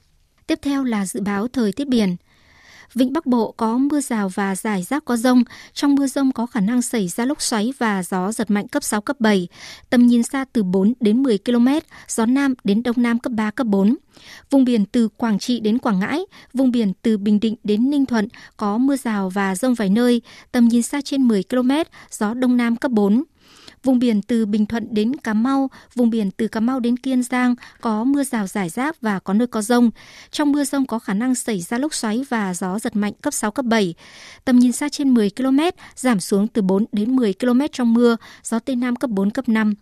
[0.47, 2.17] Tiếp theo là dự báo thời tiết biển.
[2.95, 5.43] Vịnh Bắc Bộ có mưa rào và rải rác có rông.
[5.73, 8.85] Trong mưa rông có khả năng xảy ra lốc xoáy và gió giật mạnh cấp
[8.85, 9.49] 6, cấp 7.
[9.91, 11.69] Tầm nhìn xa từ 4 đến 10 km,
[12.09, 13.97] gió Nam đến Đông Nam cấp 3, cấp 4.
[14.51, 16.21] Vùng biển từ Quảng Trị đến Quảng Ngãi,
[16.55, 20.23] vùng biển từ Bình Định đến Ninh Thuận có mưa rào và rông vài nơi,
[20.53, 21.71] tầm nhìn xa trên 10 km,
[22.11, 23.25] gió Đông Nam cấp 4.
[23.85, 27.23] Vùng biển từ Bình Thuận đến Cà Mau, vùng biển từ Cà Mau đến Kiên
[27.23, 29.91] Giang có mưa rào rải rác và có nơi có rông.
[30.31, 33.35] Trong mưa rông có khả năng xảy ra lốc xoáy và gió giật mạnh cấp
[33.35, 33.95] 6, cấp 7.
[34.45, 35.59] Tầm nhìn xa trên 10 km,
[35.97, 39.49] giảm xuống từ 4 đến 10 km trong mưa, gió Tây Nam cấp 4, cấp
[39.49, 39.75] 5.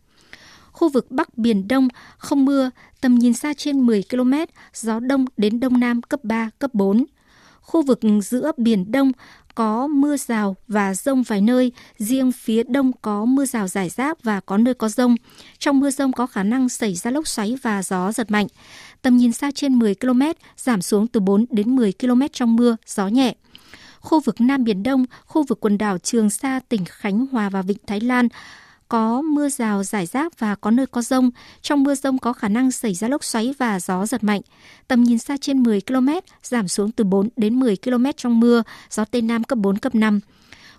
[0.73, 1.89] Khu vực Bắc Biển Đông
[2.19, 4.33] không mưa, tầm nhìn xa trên 10 km,
[4.75, 7.05] gió Đông đến Đông Nam cấp 3, cấp 4.
[7.63, 9.13] Khu vực giữa Biển Đông
[9.55, 14.25] có mưa rào và rông vài nơi, riêng phía đông có mưa rào rải rác
[14.25, 15.15] và có nơi có rông.
[15.59, 18.47] Trong mưa rông có khả năng xảy ra lốc xoáy và gió giật mạnh.
[19.03, 20.23] Tầm nhìn xa trên 10 km,
[20.57, 23.35] giảm xuống từ 4 đến 10 km trong mưa, gió nhẹ.
[24.01, 27.63] Khu vực Nam Biển Đông, khu vực quần đảo Trường Sa, tỉnh Khánh Hòa và
[27.63, 28.29] Vịnh Thái Lan
[28.93, 31.31] có mưa rào rải rác và có nơi có rông.
[31.63, 34.41] Trong mưa rông có khả năng xảy ra lốc xoáy và gió giật mạnh.
[34.89, 36.09] Tầm nhìn xa trên 10 km,
[36.43, 39.95] giảm xuống từ 4 đến 10 km trong mưa, gió Tây Nam cấp 4, cấp
[39.95, 40.21] 5.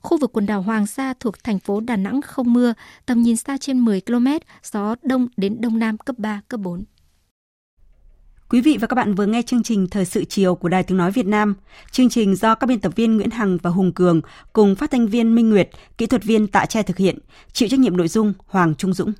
[0.02, 2.74] Khu vực quần đảo Hoàng Sa thuộc thành phố Đà Nẵng không mưa,
[3.06, 4.28] tầm nhìn xa trên 10 km,
[4.72, 6.84] gió đông đến đông nam cấp 3, cấp 4.
[8.50, 10.98] Quý vị và các bạn vừa nghe chương trình Thời sự chiều của Đài Tiếng
[10.98, 11.56] Nói Việt Nam.
[11.92, 14.22] Chương trình do các biên tập viên Nguyễn Hằng và Hùng Cường
[14.54, 17.18] cùng phát thanh viên Minh Nguyệt, kỹ thuật viên Tạ Tre thực hiện,
[17.54, 19.14] chịu trách nhiệm nội dung Hoàng Trung Dũng.